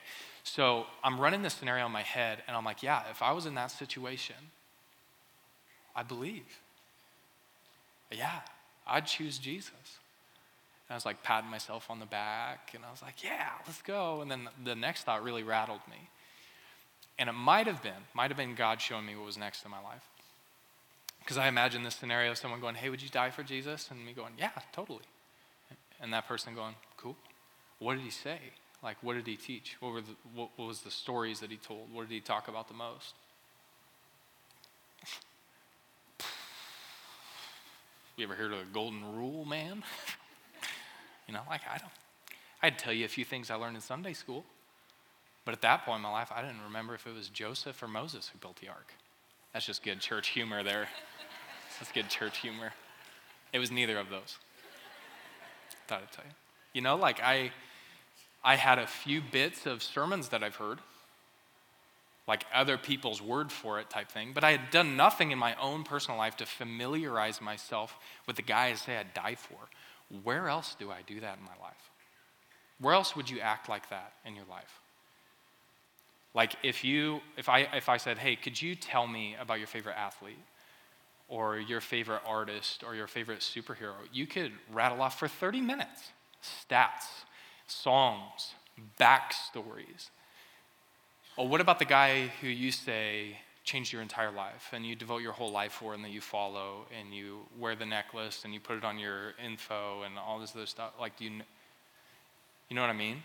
So 0.45 0.85
I'm 1.03 1.19
running 1.19 1.41
this 1.41 1.53
scenario 1.53 1.85
in 1.85 1.91
my 1.91 2.03
head, 2.03 2.41
and 2.47 2.55
I'm 2.55 2.63
like, 2.63 2.81
yeah, 2.81 3.03
if 3.11 3.21
I 3.21 3.33
was 3.33 3.45
in 3.45 3.53
that 3.55 3.71
situation, 3.71 4.37
I 5.93 6.03
believe. 6.03 6.61
Yeah, 8.13 8.39
I'd 8.87 9.05
choose 9.05 9.37
Jesus. 9.37 9.73
And 10.87 10.91
I 10.91 10.95
was 10.95 11.05
like 11.05 11.21
patting 11.21 11.49
myself 11.49 11.89
on 11.89 11.99
the 11.99 12.05
back, 12.05 12.71
and 12.73 12.85
I 12.85 12.91
was 12.91 13.01
like, 13.01 13.25
yeah, 13.25 13.49
let's 13.67 13.81
go. 13.81 14.21
And 14.21 14.31
then 14.31 14.47
the 14.63 14.73
next 14.73 15.03
thought 15.03 15.21
really 15.21 15.43
rattled 15.43 15.81
me. 15.89 16.07
And 17.19 17.27
it 17.27 17.33
might 17.33 17.67
have 17.67 17.83
been, 17.83 18.07
might 18.13 18.31
have 18.31 18.37
been 18.37 18.55
God 18.55 18.79
showing 18.79 19.05
me 19.05 19.15
what 19.15 19.25
was 19.25 19.37
next 19.37 19.65
in 19.65 19.71
my 19.71 19.81
life. 19.81 20.03
Because 21.19 21.37
I 21.37 21.49
imagine 21.49 21.83
this 21.83 21.95
scenario 21.95 22.31
of 22.31 22.37
someone 22.37 22.61
going, 22.61 22.75
hey, 22.75 22.89
would 22.89 23.01
you 23.01 23.09
die 23.09 23.29
for 23.29 23.43
Jesus? 23.43 23.89
And 23.91 24.03
me 24.03 24.13
going, 24.13 24.33
yeah, 24.39 24.51
totally. 24.71 25.03
And 26.01 26.13
that 26.13 26.29
person 26.29 26.55
going, 26.55 26.75
cool. 26.95 27.17
What 27.79 27.95
did 27.95 28.03
he 28.03 28.09
say? 28.09 28.39
Like, 28.81 28.95
what 29.01 29.15
did 29.15 29.27
he 29.27 29.35
teach? 29.35 29.75
What, 29.81 29.91
were 29.91 30.01
the, 30.01 30.15
what, 30.33 30.49
was 30.57 30.81
the 30.81 30.91
stories 30.91 31.41
that 31.41 31.51
he 31.51 31.57
told? 31.57 31.93
What 31.93 32.07
did 32.07 32.15
he 32.15 32.21
talk 32.21 32.47
about 32.47 32.69
the 32.69 32.73
most? 32.73 33.13
You 38.15 38.25
ever 38.25 38.33
heard 38.35 38.51
of 38.51 38.59
the 38.59 38.65
golden 38.73 39.15
rule, 39.15 39.45
man? 39.45 39.81
you 41.27 41.33
know, 41.33 41.39
like 41.49 41.61
I 41.73 41.77
don't. 41.77 41.91
I'd 42.61 42.77
tell 42.77 42.91
you 42.91 43.05
a 43.05 43.07
few 43.07 43.23
things 43.23 43.49
I 43.49 43.55
learned 43.55 43.77
in 43.77 43.81
Sunday 43.81 44.11
school, 44.11 44.43
but 45.49 45.55
at 45.55 45.61
that 45.61 45.83
point 45.83 45.95
in 45.95 46.03
my 46.03 46.11
life, 46.11 46.31
I 46.31 46.43
didn't 46.43 46.61
remember 46.63 46.93
if 46.93 47.07
it 47.07 47.15
was 47.15 47.27
Joseph 47.27 47.81
or 47.81 47.87
Moses 47.87 48.29
who 48.31 48.37
built 48.37 48.57
the 48.61 48.67
ark. 48.67 48.93
That's 49.51 49.65
just 49.65 49.81
good 49.81 49.99
church 49.99 50.27
humor 50.27 50.61
there. 50.61 50.87
That's 51.79 51.91
good 51.91 52.07
church 52.07 52.37
humor. 52.37 52.71
It 53.51 53.57
was 53.57 53.71
neither 53.71 53.97
of 53.97 54.11
those. 54.11 54.37
Thought 55.87 56.03
I'd 56.03 56.11
tell 56.11 56.25
you. 56.25 56.31
You 56.73 56.81
know, 56.81 56.97
like 56.97 57.19
I, 57.23 57.49
I 58.43 58.57
had 58.57 58.77
a 58.77 58.85
few 58.85 59.23
bits 59.23 59.65
of 59.65 59.81
sermons 59.81 60.29
that 60.29 60.43
I've 60.43 60.57
heard 60.57 60.81
like 62.27 62.45
other 62.53 62.77
people's 62.77 63.19
word 63.19 63.51
for 63.51 63.79
it 63.79 63.89
type 63.89 64.11
thing. 64.11 64.33
But 64.35 64.43
I 64.43 64.51
had 64.51 64.69
done 64.69 64.95
nothing 64.95 65.31
in 65.31 65.39
my 65.39 65.55
own 65.55 65.83
personal 65.83 66.19
life 66.19 66.37
to 66.37 66.45
familiarize 66.45 67.41
myself 67.41 67.97
with 68.27 68.35
the 68.35 68.43
guy 68.43 68.67
I 68.67 68.75
say 68.75 68.97
I'd 68.97 69.15
die 69.15 69.33
for. 69.33 69.57
Where 70.21 70.47
else 70.47 70.75
do 70.77 70.91
I 70.91 71.01
do 71.07 71.19
that 71.21 71.39
in 71.39 71.43
my 71.43 71.57
life? 71.59 71.89
Where 72.79 72.93
else 72.93 73.15
would 73.15 73.31
you 73.31 73.39
act 73.39 73.67
like 73.67 73.89
that 73.89 74.13
in 74.23 74.35
your 74.35 74.45
life? 74.47 74.79
Like 76.33 76.55
if 76.63 76.83
you 76.83 77.21
if 77.37 77.49
I 77.49 77.61
if 77.73 77.89
I 77.89 77.97
said, 77.97 78.17
"Hey, 78.17 78.35
could 78.35 78.61
you 78.61 78.75
tell 78.75 79.07
me 79.07 79.35
about 79.39 79.57
your 79.57 79.67
favorite 79.67 79.95
athlete 79.97 80.37
or 81.27 81.59
your 81.59 81.81
favorite 81.81 82.21
artist 82.25 82.83
or 82.83 82.95
your 82.95 83.07
favorite 83.07 83.39
superhero?" 83.39 83.95
You 84.11 84.27
could 84.27 84.51
rattle 84.71 85.01
off 85.01 85.17
for 85.19 85.27
30 85.27 85.61
minutes 85.61 86.11
stats, 86.41 87.25
songs, 87.67 88.53
backstories, 88.99 90.09
well, 91.39 91.47
what 91.47 91.61
about 91.61 91.79
the 91.79 91.85
guy 91.85 92.27
who 92.41 92.47
you 92.47 92.69
say 92.69 93.37
changed 93.63 93.93
your 93.93 94.01
entire 94.01 94.29
life 94.29 94.71
and 94.73 94.85
you 94.85 94.93
devote 94.93 95.19
your 95.19 95.31
whole 95.31 95.51
life 95.51 95.71
for 95.71 95.93
and 95.93 96.03
that 96.03 96.11
you 96.11 96.19
follow 96.19 96.85
and 96.99 97.13
you 97.13 97.45
wear 97.57 97.77
the 97.77 97.85
necklace 97.85 98.43
and 98.43 98.53
you 98.53 98.59
put 98.59 98.75
it 98.75 98.83
on 98.83 98.99
your 98.99 99.35
info 99.41 100.01
and 100.01 100.19
all 100.19 100.37
this 100.37 100.53
other 100.53 100.65
stuff? 100.65 100.91
Like, 100.99 101.15
do 101.15 101.23
you, 101.23 101.31
you 102.67 102.75
know 102.75 102.81
what 102.81 102.89
I 102.89 102.93
mean? 102.93 103.23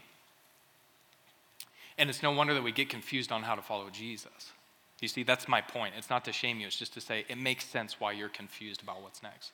And 1.96 2.10
it's 2.10 2.22
no 2.22 2.32
wonder 2.32 2.54
that 2.54 2.62
we 2.62 2.72
get 2.72 2.88
confused 2.88 3.30
on 3.30 3.42
how 3.42 3.54
to 3.54 3.62
follow 3.62 3.88
Jesus. 3.90 4.52
You 5.00 5.08
see, 5.08 5.22
that's 5.22 5.48
my 5.48 5.60
point. 5.60 5.94
It's 5.96 6.10
not 6.10 6.24
to 6.24 6.32
shame 6.32 6.60
you, 6.60 6.66
it's 6.66 6.78
just 6.78 6.94
to 6.94 7.00
say 7.00 7.24
it 7.28 7.38
makes 7.38 7.64
sense 7.64 8.00
why 8.00 8.12
you're 8.12 8.28
confused 8.28 8.82
about 8.82 9.02
what's 9.02 9.22
next. 9.22 9.52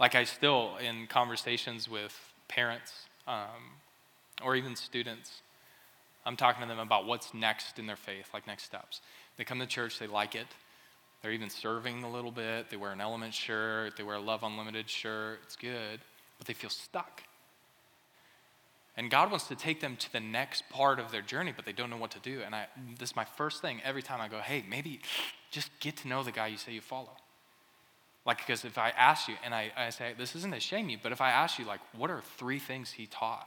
Like, 0.00 0.14
I 0.14 0.24
still, 0.24 0.76
in 0.76 1.06
conversations 1.06 1.88
with 1.88 2.16
parents 2.46 2.92
um, 3.26 3.76
or 4.42 4.54
even 4.54 4.76
students, 4.76 5.42
I'm 6.24 6.36
talking 6.36 6.62
to 6.62 6.68
them 6.68 6.78
about 6.78 7.06
what's 7.06 7.34
next 7.34 7.78
in 7.78 7.86
their 7.86 7.96
faith, 7.96 8.28
like 8.32 8.46
next 8.46 8.64
steps. 8.64 9.00
They 9.36 9.44
come 9.44 9.58
to 9.58 9.66
church, 9.66 9.98
they 9.98 10.06
like 10.06 10.34
it. 10.34 10.46
They're 11.22 11.32
even 11.32 11.50
serving 11.50 12.04
a 12.04 12.10
little 12.10 12.30
bit. 12.30 12.70
They 12.70 12.76
wear 12.76 12.92
an 12.92 13.00
element 13.00 13.34
shirt, 13.34 13.96
they 13.96 14.02
wear 14.02 14.16
a 14.16 14.20
Love 14.20 14.44
Unlimited 14.44 14.88
shirt. 14.88 15.40
It's 15.42 15.56
good, 15.56 16.00
but 16.38 16.46
they 16.46 16.52
feel 16.52 16.70
stuck. 16.70 17.22
And 18.98 19.12
God 19.12 19.30
wants 19.30 19.46
to 19.46 19.54
take 19.54 19.80
them 19.80 19.94
to 19.94 20.12
the 20.12 20.18
next 20.18 20.68
part 20.70 20.98
of 20.98 21.12
their 21.12 21.22
journey, 21.22 21.52
but 21.54 21.64
they 21.64 21.70
don't 21.70 21.88
know 21.88 21.96
what 21.96 22.10
to 22.10 22.18
do. 22.18 22.40
And 22.44 22.52
I, 22.52 22.66
this 22.98 23.10
is 23.10 23.16
my 23.16 23.24
first 23.24 23.62
thing 23.62 23.80
every 23.84 24.02
time 24.02 24.20
I 24.20 24.26
go, 24.26 24.40
hey, 24.40 24.64
maybe 24.68 25.00
just 25.52 25.70
get 25.78 25.98
to 25.98 26.08
know 26.08 26.24
the 26.24 26.32
guy 26.32 26.48
you 26.48 26.56
say 26.56 26.72
you 26.72 26.80
follow. 26.80 27.12
Like, 28.26 28.38
because 28.38 28.64
if 28.64 28.76
I 28.76 28.90
ask 28.90 29.28
you, 29.28 29.36
and 29.44 29.54
I, 29.54 29.70
I 29.76 29.90
say, 29.90 30.14
this 30.18 30.34
isn't 30.34 30.52
to 30.52 30.58
shame 30.58 30.88
you, 30.88 30.98
but 31.00 31.12
if 31.12 31.20
I 31.20 31.30
ask 31.30 31.60
you, 31.60 31.64
like, 31.64 31.78
what 31.96 32.10
are 32.10 32.20
three 32.38 32.58
things 32.58 32.90
he 32.90 33.06
taught? 33.06 33.46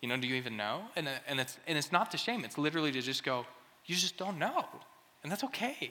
You 0.00 0.08
know, 0.08 0.16
do 0.16 0.28
you 0.28 0.36
even 0.36 0.56
know? 0.56 0.82
And, 0.94 1.08
uh, 1.08 1.10
and, 1.26 1.40
it's, 1.40 1.58
and 1.66 1.76
it's 1.76 1.90
not 1.90 2.12
to 2.12 2.16
shame, 2.16 2.44
it's 2.44 2.56
literally 2.56 2.92
to 2.92 3.02
just 3.02 3.24
go, 3.24 3.44
you 3.86 3.96
just 3.96 4.16
don't 4.16 4.38
know. 4.38 4.66
And 5.24 5.32
that's 5.32 5.42
okay. 5.42 5.90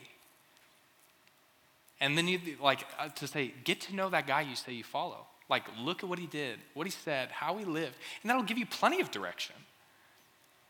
And 1.99 2.17
then 2.17 2.29
you, 2.29 2.39
like, 2.61 2.87
uh, 2.97 3.09
to 3.09 3.27
say, 3.27 3.53
get 3.65 3.81
to 3.81 3.95
know 3.95 4.09
that 4.09 4.25
guy 4.25 4.39
you 4.39 4.55
say 4.55 4.71
you 4.71 4.85
follow. 4.85 5.27
Like, 5.49 5.63
look 5.79 6.03
at 6.03 6.09
what 6.09 6.19
he 6.19 6.25
did, 6.25 6.59
what 6.73 6.87
he 6.87 6.91
said, 6.91 7.29
how 7.29 7.57
he 7.57 7.65
lived. 7.65 7.95
And 8.21 8.29
that'll 8.29 8.43
give 8.43 8.57
you 8.57 8.65
plenty 8.65 8.99
of 8.99 9.11
direction 9.11 9.55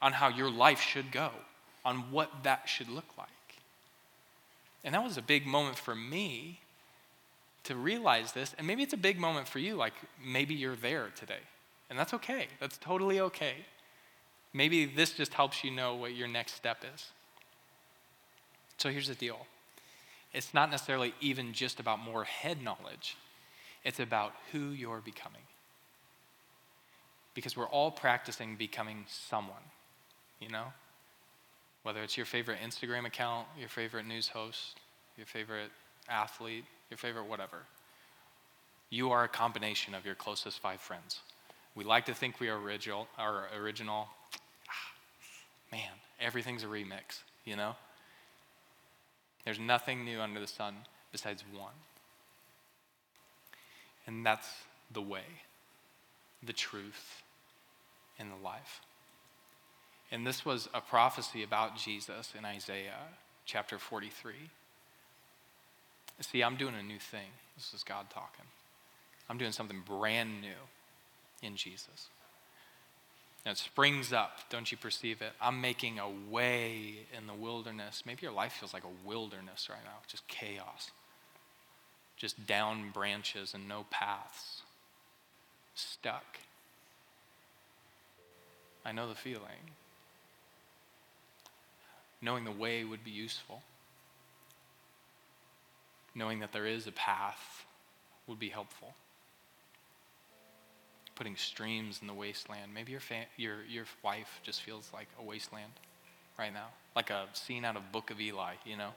on 0.01 0.11
how 0.11 0.27
your 0.27 0.51
life 0.51 0.81
should 0.81 1.11
go, 1.11 1.31
on 1.85 2.11
what 2.11 2.29
that 2.43 2.67
should 2.67 2.89
look 2.89 3.17
like. 3.17 3.29
And 4.83 4.93
that 4.93 5.03
was 5.03 5.17
a 5.17 5.21
big 5.21 5.45
moment 5.45 5.77
for 5.77 5.95
me 5.95 6.59
to 7.63 7.75
realize 7.75 8.33
this. 8.33 8.53
And 8.57 8.67
maybe 8.67 8.83
it's 8.83 8.93
a 8.93 8.97
big 8.97 9.19
moment 9.19 9.47
for 9.47 9.59
you, 9.59 9.75
like 9.75 9.93
maybe 10.23 10.53
you're 10.53 10.75
there 10.75 11.09
today. 11.15 11.39
And 11.89 11.97
that's 11.97 12.13
okay. 12.13 12.47
That's 12.59 12.77
totally 12.77 13.19
okay. 13.19 13.55
Maybe 14.53 14.85
this 14.85 15.11
just 15.11 15.33
helps 15.33 15.63
you 15.63 15.71
know 15.71 15.95
what 15.95 16.15
your 16.15 16.27
next 16.27 16.53
step 16.53 16.83
is. 16.93 17.07
So 18.77 18.89
here's 18.89 19.07
the 19.07 19.15
deal 19.15 19.45
it's 20.33 20.53
not 20.53 20.69
necessarily 20.69 21.13
even 21.21 21.53
just 21.53 21.79
about 21.79 21.99
more 21.99 22.25
head 22.25 22.61
knowledge, 22.61 23.17
it's 23.85 23.99
about 23.99 24.33
who 24.51 24.71
you're 24.71 24.99
becoming. 24.99 25.43
Because 27.35 27.55
we're 27.55 27.67
all 27.67 27.91
practicing 27.91 28.55
becoming 28.55 29.05
someone, 29.07 29.61
you 30.39 30.49
know? 30.49 30.73
Whether 31.83 32.01
it's 32.01 32.17
your 32.17 32.25
favorite 32.25 32.57
Instagram 32.65 33.05
account, 33.05 33.47
your 33.59 33.69
favorite 33.69 34.07
news 34.07 34.27
host, 34.27 34.79
your 35.17 35.27
favorite 35.27 35.69
athlete, 36.09 36.65
your 36.89 36.97
favorite 36.97 37.25
whatever. 37.25 37.59
You 38.89 39.11
are 39.11 39.23
a 39.23 39.27
combination 39.27 39.93
of 39.93 40.05
your 40.05 40.15
closest 40.15 40.59
five 40.59 40.81
friends. 40.81 41.19
We 41.75 41.83
like 41.83 42.05
to 42.05 42.13
think 42.13 42.39
we 42.39 42.49
are 42.49 42.57
original, 42.57 43.07
are 43.19 43.49
original. 43.55 44.07
Ah, 44.67 45.71
man, 45.71 45.91
everything's 46.19 46.63
a 46.63 46.67
remix, 46.67 47.21
you 47.43 47.55
know? 47.55 47.75
There's 49.43 49.59
nothing 49.59 50.03
new 50.05 50.21
under 50.21 50.39
the 50.39 50.47
sun 50.47 50.73
besides 51.11 51.43
one. 51.55 51.73
And 54.07 54.25
that's 54.25 54.47
the 54.91 55.01
way, 55.01 55.25
the 56.43 56.53
truth, 56.53 57.23
and 58.19 58.31
the 58.31 58.43
life. 58.43 58.81
And 60.11 60.25
this 60.25 60.45
was 60.45 60.69
a 60.73 60.81
prophecy 60.81 61.43
about 61.43 61.77
Jesus 61.77 62.33
in 62.37 62.45
Isaiah 62.45 63.09
chapter 63.45 63.77
43. 63.77 64.33
See, 66.21 66.43
I'm 66.43 66.55
doing 66.55 66.75
a 66.75 66.83
new 66.83 66.99
thing. 66.99 67.27
This 67.57 67.73
is 67.73 67.83
God 67.83 68.09
talking. 68.09 68.45
I'm 69.29 69.37
doing 69.37 69.51
something 69.51 69.81
brand 69.85 70.41
new 70.41 70.47
in 71.41 71.55
Jesus. 71.55 72.09
And 73.45 73.51
it 73.51 73.57
springs 73.57 74.11
up, 74.13 74.39
don't 74.49 74.71
you 74.71 74.77
perceive 74.77 75.21
it? 75.21 75.31
I'm 75.39 75.61
making 75.61 75.99
a 75.99 76.09
way 76.31 76.95
in 77.15 77.27
the 77.27 77.33
wilderness. 77.33 78.03
Maybe 78.05 78.19
your 78.23 78.31
life 78.31 78.53
feels 78.53 78.73
like 78.73 78.83
a 78.83 79.07
wilderness 79.07 79.67
right 79.69 79.83
now, 79.83 79.97
just 80.07 80.27
chaos, 80.27 80.91
just 82.17 82.47
down 82.47 82.91
branches 82.91 83.53
and 83.53 83.67
no 83.67 83.85
paths, 83.89 84.61
stuck. 85.73 86.39
I 88.85 88.91
know 88.91 89.07
the 89.07 89.15
feeling. 89.15 89.71
Knowing 92.21 92.45
the 92.45 92.51
way 92.51 92.83
would 92.83 93.03
be 93.03 93.11
useful. 93.11 93.61
Knowing 96.13 96.39
that 96.39 96.53
there 96.53 96.65
is 96.65 96.87
a 96.87 96.91
path 96.91 97.65
would 98.27 98.39
be 98.39 98.49
helpful 98.49 98.93
putting 101.15 101.35
streams 101.35 101.99
in 102.01 102.07
the 102.07 102.13
wasteland. 102.13 102.73
Maybe 102.73 102.91
your, 102.91 103.01
fa- 103.01 103.25
your, 103.37 103.63
your 103.67 103.85
wife 104.03 104.39
just 104.43 104.61
feels 104.61 104.91
like 104.93 105.07
a 105.19 105.23
wasteland 105.23 105.71
right 106.37 106.53
now, 106.53 106.67
like 106.95 107.09
a 107.09 107.25
scene 107.33 107.65
out 107.65 107.77
of 107.77 107.91
Book 107.91 108.11
of 108.11 108.19
Eli, 108.19 108.55
you 108.65 108.77
know? 108.77 108.91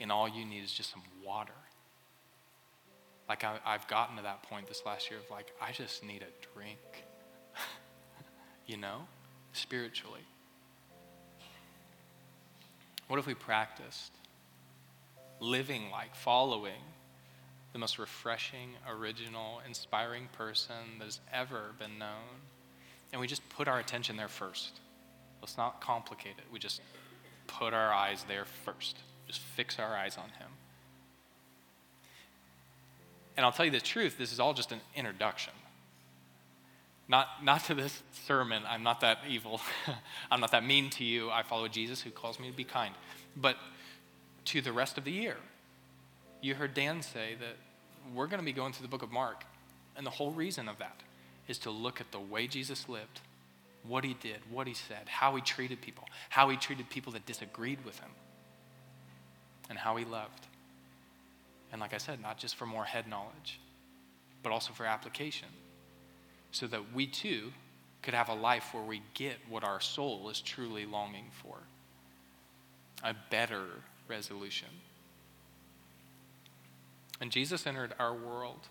And 0.00 0.10
all 0.10 0.28
you 0.28 0.44
need 0.44 0.64
is 0.64 0.72
just 0.72 0.90
some 0.90 1.02
water. 1.24 1.52
Like 3.28 3.44
I, 3.44 3.58
I've 3.64 3.86
gotten 3.88 4.16
to 4.16 4.22
that 4.22 4.42
point 4.42 4.66
this 4.66 4.82
last 4.84 5.10
year 5.10 5.20
of 5.20 5.30
like, 5.30 5.52
I 5.60 5.72
just 5.72 6.04
need 6.04 6.22
a 6.22 6.54
drink, 6.54 7.04
you 8.66 8.76
know, 8.76 9.06
spiritually. 9.52 10.20
What 13.08 13.18
if 13.18 13.26
we 13.26 13.34
practiced 13.34 14.12
living 15.42 15.90
like, 15.90 16.14
following 16.14 16.80
the 17.72 17.78
most 17.78 17.98
refreshing, 17.98 18.70
original, 18.88 19.60
inspiring 19.66 20.28
person 20.32 20.98
that 20.98 21.04
has 21.04 21.20
ever 21.32 21.72
been 21.78 21.98
known. 21.98 22.40
And 23.12 23.20
we 23.20 23.26
just 23.26 23.46
put 23.48 23.66
our 23.66 23.78
attention 23.78 24.16
there 24.16 24.28
first. 24.28 24.80
Let's 25.40 25.56
not 25.56 25.80
complicate 25.80 26.34
it. 26.38 26.44
We 26.52 26.58
just 26.58 26.80
put 27.46 27.74
our 27.74 27.92
eyes 27.92 28.24
there 28.28 28.44
first. 28.44 28.98
Just 29.26 29.40
fix 29.40 29.78
our 29.78 29.94
eyes 29.96 30.16
on 30.16 30.28
him. 30.38 30.48
And 33.36 33.46
I'll 33.46 33.52
tell 33.52 33.64
you 33.64 33.70
the 33.70 33.80
truth, 33.80 34.18
this 34.18 34.32
is 34.32 34.40
all 34.40 34.54
just 34.54 34.72
an 34.72 34.80
introduction. 34.94 35.52
Not, 37.08 37.26
not 37.42 37.64
to 37.64 37.74
this 37.74 38.02
sermon, 38.26 38.62
I'm 38.66 38.82
not 38.82 39.00
that 39.00 39.18
evil. 39.28 39.60
I'm 40.30 40.40
not 40.40 40.52
that 40.52 40.64
mean 40.64 40.90
to 40.90 41.04
you. 41.04 41.30
I 41.30 41.42
follow 41.42 41.68
Jesus 41.68 42.00
who 42.00 42.10
calls 42.10 42.38
me 42.38 42.50
to 42.50 42.56
be 42.56 42.64
kind. 42.64 42.94
But 43.36 43.56
to 44.46 44.60
the 44.60 44.72
rest 44.72 44.98
of 44.98 45.04
the 45.04 45.12
year, 45.12 45.36
you 46.40 46.54
heard 46.54 46.74
Dan 46.74 47.02
say 47.02 47.36
that 47.40 47.56
we're 48.14 48.26
going 48.26 48.40
to 48.40 48.44
be 48.44 48.52
going 48.52 48.72
through 48.72 48.84
the 48.84 48.90
book 48.90 49.02
of 49.02 49.12
Mark. 49.12 49.44
And 49.96 50.06
the 50.06 50.10
whole 50.10 50.30
reason 50.30 50.68
of 50.68 50.78
that 50.78 51.00
is 51.48 51.58
to 51.58 51.70
look 51.70 52.00
at 52.00 52.12
the 52.12 52.20
way 52.20 52.46
Jesus 52.46 52.88
lived, 52.88 53.20
what 53.86 54.04
he 54.04 54.14
did, 54.14 54.38
what 54.50 54.66
he 54.66 54.74
said, 54.74 55.08
how 55.08 55.34
he 55.34 55.42
treated 55.42 55.80
people, 55.80 56.04
how 56.30 56.48
he 56.48 56.56
treated 56.56 56.88
people 56.88 57.12
that 57.12 57.26
disagreed 57.26 57.84
with 57.84 57.98
him, 58.00 58.10
and 59.68 59.78
how 59.78 59.96
he 59.96 60.04
loved. 60.04 60.46
And 61.72 61.80
like 61.80 61.94
I 61.94 61.98
said, 61.98 62.20
not 62.20 62.38
just 62.38 62.54
for 62.54 62.66
more 62.66 62.84
head 62.84 63.08
knowledge, 63.08 63.58
but 64.42 64.52
also 64.52 64.72
for 64.72 64.84
application, 64.84 65.48
so 66.50 66.66
that 66.66 66.92
we 66.94 67.06
too 67.06 67.52
could 68.02 68.14
have 68.14 68.28
a 68.28 68.34
life 68.34 68.74
where 68.74 68.82
we 68.82 69.00
get 69.14 69.36
what 69.48 69.64
our 69.64 69.80
soul 69.80 70.28
is 70.28 70.40
truly 70.40 70.84
longing 70.84 71.26
for 71.42 71.56
a 73.02 73.14
better 73.30 73.64
resolution. 74.08 74.68
And 77.20 77.30
Jesus 77.30 77.66
entered 77.66 77.94
our 77.98 78.12
world, 78.12 78.68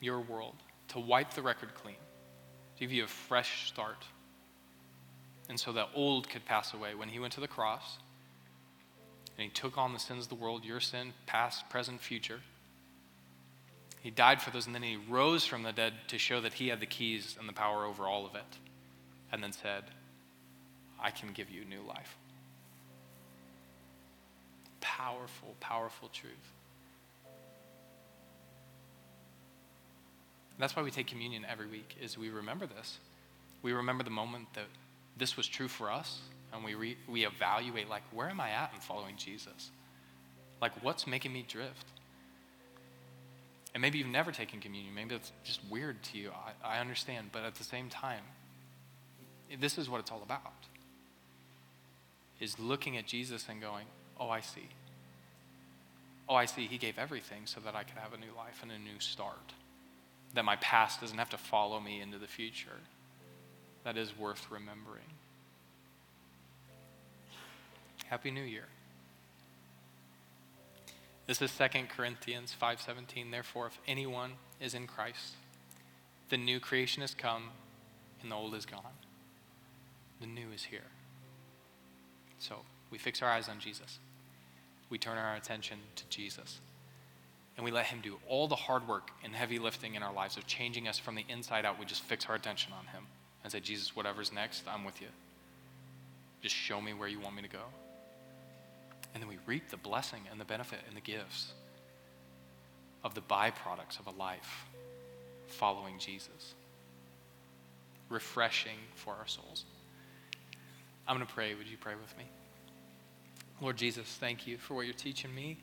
your 0.00 0.20
world, 0.20 0.54
to 0.88 1.00
wipe 1.00 1.34
the 1.34 1.42
record 1.42 1.74
clean, 1.74 1.96
to 2.76 2.80
give 2.80 2.92
you 2.92 3.04
a 3.04 3.08
fresh 3.08 3.68
start. 3.68 4.04
And 5.48 5.58
so 5.58 5.72
that 5.72 5.88
old 5.94 6.28
could 6.28 6.44
pass 6.44 6.72
away. 6.72 6.94
When 6.94 7.08
he 7.08 7.18
went 7.18 7.32
to 7.34 7.40
the 7.40 7.48
cross 7.48 7.98
and 9.40 9.48
he 9.48 9.54
took 9.54 9.78
on 9.78 9.94
the 9.94 9.98
sins 9.98 10.24
of 10.24 10.28
the 10.28 10.34
world, 10.34 10.66
your 10.66 10.80
sin, 10.80 11.14
past, 11.24 11.70
present, 11.70 12.02
future, 12.02 12.40
he 14.02 14.10
died 14.10 14.42
for 14.42 14.50
those 14.50 14.66
and 14.66 14.74
then 14.74 14.82
he 14.82 14.98
rose 15.08 15.46
from 15.46 15.62
the 15.62 15.72
dead 15.72 15.94
to 16.08 16.18
show 16.18 16.42
that 16.42 16.52
he 16.52 16.68
had 16.68 16.78
the 16.78 16.84
keys 16.84 17.36
and 17.40 17.48
the 17.48 17.54
power 17.54 17.86
over 17.86 18.04
all 18.04 18.26
of 18.26 18.34
it. 18.34 18.58
And 19.32 19.42
then 19.42 19.52
said, 19.52 19.84
I 21.00 21.10
can 21.10 21.32
give 21.32 21.48
you 21.48 21.64
new 21.64 21.80
life. 21.80 22.18
Powerful, 24.82 25.56
powerful 25.58 26.10
truth. 26.12 26.52
that's 30.58 30.76
why 30.76 30.82
we 30.82 30.90
take 30.90 31.06
communion 31.06 31.46
every 31.50 31.66
week 31.66 31.96
is 32.02 32.18
we 32.18 32.28
remember 32.28 32.66
this. 32.66 32.98
We 33.62 33.72
remember 33.72 34.04
the 34.04 34.10
moment 34.10 34.52
that 34.52 34.66
this 35.16 35.34
was 35.34 35.46
true 35.46 35.68
for 35.68 35.90
us 35.90 36.20
and 36.52 36.64
we, 36.64 36.74
re, 36.74 36.96
we 37.08 37.26
evaluate 37.26 37.88
like 37.88 38.02
where 38.12 38.28
am 38.28 38.40
I 38.40 38.50
at 38.50 38.72
in 38.74 38.80
following 38.80 39.16
Jesus? 39.16 39.70
Like 40.60 40.72
what's 40.82 41.06
making 41.06 41.32
me 41.32 41.44
drift? 41.46 41.86
And 43.72 43.80
maybe 43.80 43.98
you've 43.98 44.08
never 44.08 44.32
taken 44.32 44.60
communion. 44.60 44.94
Maybe 44.94 45.14
it's 45.14 45.32
just 45.44 45.60
weird 45.70 46.02
to 46.04 46.18
you. 46.18 46.32
I, 46.64 46.76
I 46.76 46.80
understand. 46.80 47.30
But 47.32 47.44
at 47.44 47.54
the 47.54 47.64
same 47.64 47.88
time, 47.88 48.22
this 49.60 49.78
is 49.78 49.88
what 49.88 50.00
it's 50.00 50.10
all 50.10 50.22
about. 50.22 50.52
Is 52.40 52.58
looking 52.58 52.96
at 52.96 53.06
Jesus 53.06 53.46
and 53.48 53.60
going, 53.60 53.86
oh, 54.18 54.28
I 54.28 54.40
see. 54.40 54.68
Oh, 56.28 56.34
I 56.34 56.46
see. 56.46 56.66
He 56.66 56.78
gave 56.78 56.98
everything 56.98 57.42
so 57.44 57.60
that 57.60 57.76
I 57.76 57.84
could 57.84 57.98
have 57.98 58.12
a 58.12 58.18
new 58.18 58.34
life 58.36 58.60
and 58.62 58.72
a 58.72 58.78
new 58.78 58.98
start 58.98 59.54
that 60.34 60.44
my 60.44 60.56
past 60.56 61.00
doesn't 61.00 61.18
have 61.18 61.30
to 61.30 61.38
follow 61.38 61.80
me 61.80 62.00
into 62.00 62.18
the 62.18 62.26
future. 62.26 62.78
That 63.84 63.96
is 63.96 64.16
worth 64.16 64.46
remembering. 64.50 65.02
Happy 68.10 68.32
New 68.32 68.42
Year. 68.42 68.64
This 71.28 71.40
is 71.40 71.52
2 71.52 71.88
Corinthians 71.88 72.52
5:17. 72.52 73.30
Therefore, 73.30 73.68
if 73.68 73.78
anyone 73.86 74.32
is 74.58 74.74
in 74.74 74.88
Christ, 74.88 75.36
the 76.28 76.36
new 76.36 76.58
creation 76.58 77.02
has 77.02 77.14
come 77.14 77.52
and 78.20 78.32
the 78.32 78.34
old 78.34 78.56
is 78.56 78.66
gone. 78.66 78.98
The 80.20 80.26
new 80.26 80.50
is 80.50 80.64
here. 80.64 80.90
So, 82.40 82.64
we 82.90 82.98
fix 82.98 83.22
our 83.22 83.30
eyes 83.30 83.48
on 83.48 83.60
Jesus. 83.60 84.00
We 84.88 84.98
turn 84.98 85.16
our 85.16 85.36
attention 85.36 85.78
to 85.94 86.04
Jesus 86.08 86.60
and 87.56 87.64
we 87.64 87.70
let 87.70 87.86
Him 87.86 88.00
do 88.00 88.18
all 88.26 88.48
the 88.48 88.56
hard 88.56 88.88
work 88.88 89.12
and 89.22 89.36
heavy 89.36 89.60
lifting 89.60 89.94
in 89.94 90.02
our 90.02 90.12
lives 90.12 90.36
of 90.36 90.48
changing 90.48 90.88
us 90.88 90.98
from 90.98 91.14
the 91.14 91.24
inside 91.28 91.64
out, 91.64 91.78
we 91.78 91.86
just 91.86 92.02
fix 92.02 92.26
our 92.26 92.34
attention 92.34 92.72
on 92.72 92.86
Him 92.86 93.06
and 93.44 93.52
say, 93.52 93.60
Jesus, 93.60 93.94
whatever's 93.94 94.32
next, 94.32 94.64
I'm 94.66 94.84
with 94.84 95.00
you. 95.00 95.08
Just 96.42 96.56
show 96.56 96.80
me 96.80 96.92
where 96.92 97.06
you 97.06 97.20
want 97.20 97.36
me 97.36 97.42
to 97.42 97.48
go. 97.48 97.62
And 99.14 99.22
then 99.22 99.28
we 99.28 99.38
reap 99.46 99.70
the 99.70 99.76
blessing 99.76 100.20
and 100.30 100.40
the 100.40 100.44
benefit 100.44 100.80
and 100.86 100.96
the 100.96 101.00
gifts 101.00 101.52
of 103.02 103.14
the 103.14 103.20
byproducts 103.20 103.98
of 103.98 104.06
a 104.06 104.18
life 104.18 104.66
following 105.48 105.98
Jesus. 105.98 106.54
Refreshing 108.08 108.78
for 108.94 109.14
our 109.14 109.26
souls. 109.26 109.64
I'm 111.08 111.16
going 111.16 111.26
to 111.26 111.32
pray. 111.32 111.54
Would 111.54 111.66
you 111.66 111.76
pray 111.76 111.94
with 112.00 112.16
me? 112.16 112.24
Lord 113.60 113.76
Jesus, 113.76 114.06
thank 114.20 114.46
you 114.46 114.58
for 114.58 114.74
what 114.74 114.86
you're 114.86 114.94
teaching 114.94 115.34
me 115.34 115.58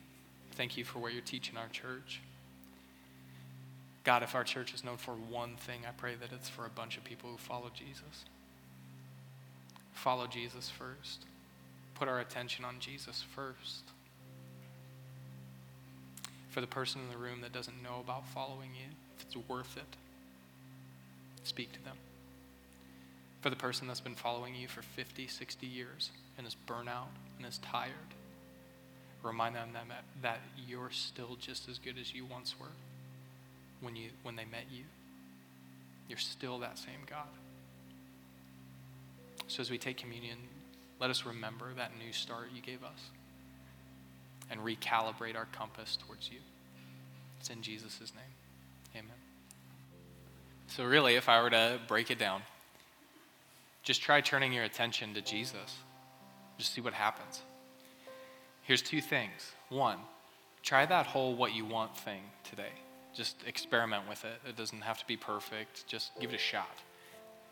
thank 0.58 0.76
you 0.76 0.84
for 0.84 0.98
what 0.98 1.12
you're 1.12 1.22
teaching 1.22 1.56
our 1.56 1.68
church. 1.68 2.20
God, 4.02 4.24
if 4.24 4.34
our 4.34 4.42
church 4.42 4.74
is 4.74 4.82
known 4.82 4.96
for 4.96 5.12
one 5.12 5.54
thing, 5.54 5.82
I 5.86 5.92
pray 5.92 6.16
that 6.16 6.32
it's 6.32 6.48
for 6.48 6.66
a 6.66 6.68
bunch 6.68 6.96
of 6.96 7.04
people 7.04 7.30
who 7.30 7.36
follow 7.36 7.70
Jesus. 7.72 8.24
Follow 9.92 10.26
Jesus 10.26 10.68
first. 10.68 11.26
Put 11.98 12.08
our 12.08 12.20
attention 12.20 12.64
on 12.64 12.76
Jesus 12.80 13.24
first. 13.34 13.84
For 16.50 16.60
the 16.60 16.66
person 16.66 17.00
in 17.02 17.10
the 17.10 17.18
room 17.18 17.40
that 17.42 17.52
doesn't 17.52 17.82
know 17.82 18.00
about 18.00 18.26
following 18.28 18.70
you, 18.74 18.88
if 19.16 19.24
it's 19.24 19.36
worth 19.48 19.76
it, 19.76 19.96
speak 21.44 21.72
to 21.72 21.84
them. 21.84 21.96
For 23.42 23.50
the 23.50 23.56
person 23.56 23.86
that's 23.86 24.00
been 24.00 24.14
following 24.14 24.54
you 24.54 24.68
for 24.68 24.82
50, 24.82 25.26
60 25.26 25.66
years 25.66 26.10
and 26.36 26.46
is 26.46 26.56
burnout 26.66 27.08
and 27.38 27.46
is 27.46 27.58
tired, 27.58 27.92
Remind 29.22 29.56
them 29.56 29.70
that, 29.74 30.04
that 30.22 30.40
you're 30.66 30.90
still 30.90 31.36
just 31.40 31.68
as 31.68 31.78
good 31.78 31.96
as 31.98 32.14
you 32.14 32.24
once 32.24 32.54
were 32.58 32.66
when, 33.80 33.96
you, 33.96 34.10
when 34.22 34.36
they 34.36 34.44
met 34.44 34.66
you. 34.70 34.84
You're 36.08 36.18
still 36.18 36.58
that 36.60 36.78
same 36.78 37.00
God. 37.06 37.26
So 39.48 39.60
as 39.60 39.70
we 39.70 39.78
take 39.78 39.96
communion, 39.96 40.38
let 41.00 41.10
us 41.10 41.24
remember 41.24 41.72
that 41.76 41.92
new 41.98 42.12
start 42.12 42.48
you 42.54 42.60
gave 42.60 42.82
us 42.82 43.10
and 44.50 44.60
recalibrate 44.60 45.36
our 45.36 45.46
compass 45.52 45.96
towards 46.06 46.30
you. 46.30 46.38
It's 47.38 47.50
in 47.50 47.62
Jesus' 47.62 48.00
name. 48.00 48.94
Amen. 48.96 49.16
So, 50.66 50.84
really, 50.84 51.14
if 51.14 51.28
I 51.28 51.40
were 51.40 51.50
to 51.50 51.78
break 51.86 52.10
it 52.10 52.18
down, 52.18 52.42
just 53.82 54.02
try 54.02 54.20
turning 54.20 54.52
your 54.52 54.64
attention 54.64 55.14
to 55.14 55.22
Jesus. 55.22 55.78
Just 56.58 56.74
see 56.74 56.80
what 56.80 56.92
happens. 56.92 57.42
Here's 58.62 58.82
two 58.82 59.00
things. 59.00 59.52
One, 59.70 59.98
try 60.62 60.84
that 60.84 61.06
whole 61.06 61.34
what 61.34 61.54
you 61.54 61.64
want 61.64 61.96
thing 61.96 62.20
today. 62.44 62.72
Just 63.14 63.36
experiment 63.46 64.08
with 64.08 64.24
it. 64.24 64.40
It 64.46 64.56
doesn't 64.56 64.82
have 64.82 64.98
to 64.98 65.06
be 65.06 65.16
perfect. 65.16 65.86
Just 65.86 66.10
give 66.20 66.30
it 66.30 66.36
a 66.36 66.38
shot. 66.38 66.68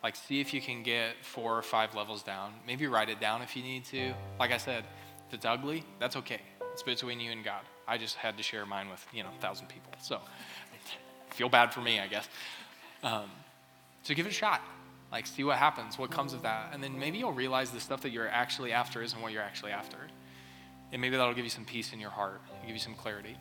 Like, 0.03 0.15
see 0.15 0.41
if 0.41 0.55
you 0.55 0.61
can 0.61 0.83
get 0.83 1.15
four 1.23 1.57
or 1.57 1.63
five 1.63 1.95
levels 1.95 2.23
down. 2.23 2.53
Maybe 2.67 2.87
write 2.87 3.09
it 3.09 3.21
down 3.21 3.43
if 3.43 3.57
you 3.57 3.63
need 3.63 3.85
to. 3.87 4.15
Like 4.39 4.53
I 4.53 4.59
said, 4.59 4.85
if 5.29 5.35
it's 5.35 5.45
ugly, 5.45 5.85
that's 5.99 6.17
okay. 6.17 6.41
It's 6.73 6.83
between 6.83 7.19
you 7.19 7.33
and 7.33 7.45
God. 7.45 7.63
I 7.89 7.99
just 7.99 8.17
had 8.17 8.37
to 8.37 8.43
share 8.43 8.67
mine 8.67 8.89
with, 8.89 9.05
you 9.13 9.23
know, 9.23 9.31
a 9.37 9.41
thousand 9.41 9.69
people. 9.69 9.93
So, 10.01 10.21
feel 11.31 11.49
bad 11.49 11.73
for 11.73 11.81
me, 11.81 11.99
I 11.99 12.07
guess. 12.07 12.29
Um, 13.03 13.31
so, 14.03 14.15
give 14.15 14.27
it 14.27 14.31
a 14.31 14.33
shot. 14.33 14.63
Like, 15.11 15.27
see 15.27 15.45
what 15.45 15.57
happens, 15.57 15.99
what 15.99 16.11
comes 16.11 16.33
of 16.33 16.43
that. 16.43 16.71
And 16.73 16.83
then 16.83 16.99
maybe 16.99 17.19
you'll 17.19 17.33
realize 17.33 17.71
the 17.71 17.81
stuff 17.81 18.03
that 18.03 18.11
you're 18.11 18.29
actually 18.29 18.73
after 18.73 19.03
isn't 19.03 19.21
what 19.21 19.33
you're 19.33 19.43
actually 19.43 19.73
after. 19.73 19.99
And 20.93 21.01
maybe 21.01 21.17
that'll 21.17 21.35
give 21.35 21.45
you 21.45 21.51
some 21.51 21.65
peace 21.65 21.93
in 21.93 22.01
your 22.01 22.11
heart, 22.11 22.41
give 22.63 22.75
you 22.75 22.81
some 22.81 22.95
clarity. 22.95 23.37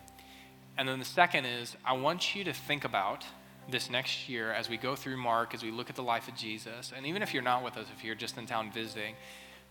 And 0.78 0.88
then 0.88 1.00
the 1.00 1.06
second 1.06 1.46
is, 1.46 1.76
I 1.86 1.94
want 1.94 2.36
you 2.36 2.44
to 2.44 2.54
think 2.54 2.86
about 2.86 3.26
this 3.70 3.90
next 3.90 4.30
year 4.30 4.52
as 4.52 4.70
we 4.70 4.78
go 4.78 4.96
through 4.96 5.18
Mark, 5.18 5.54
as 5.54 5.64
we 5.64 5.72
look 5.72 5.90
at 5.90 5.96
the 5.96 6.04
life 6.04 6.28
of 6.28 6.36
Jesus. 6.36 6.92
And 6.96 7.06
even 7.06 7.22
if 7.22 7.34
you're 7.34 7.44
not 7.44 7.64
with 7.64 7.78
us, 7.78 7.88
if 7.96 8.04
you're 8.04 8.16
just 8.16 8.38
in 8.38 8.46
town 8.46 8.72
visiting, 8.72 9.16